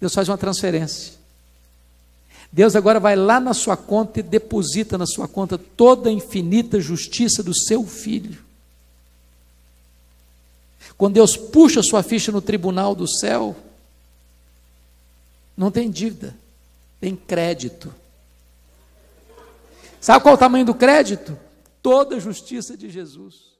Deus 0.00 0.14
faz 0.14 0.28
uma 0.28 0.38
transferência. 0.38 1.14
Deus 2.52 2.76
agora 2.76 3.00
vai 3.00 3.16
lá 3.16 3.40
na 3.40 3.52
sua 3.52 3.76
conta 3.76 4.20
e 4.20 4.22
deposita 4.22 4.96
na 4.96 5.06
sua 5.06 5.28
conta 5.28 5.58
toda 5.58 6.08
a 6.08 6.12
infinita 6.12 6.80
justiça 6.80 7.42
do 7.42 7.54
seu 7.54 7.84
filho. 7.84 8.44
Quando 10.96 11.14
Deus 11.14 11.36
puxa 11.36 11.82
sua 11.82 12.02
ficha 12.02 12.32
no 12.32 12.40
tribunal 12.40 12.94
do 12.94 13.06
céu, 13.06 13.54
não 15.56 15.70
tem 15.70 15.90
dívida, 15.90 16.34
tem 17.00 17.14
crédito. 17.14 17.92
Sabe 20.00 20.22
qual 20.22 20.34
é 20.34 20.36
o 20.36 20.38
tamanho 20.38 20.64
do 20.64 20.74
crédito? 20.74 21.38
Toda 21.82 22.16
a 22.16 22.20
justiça 22.20 22.76
de 22.76 22.88
Jesus. 22.90 23.55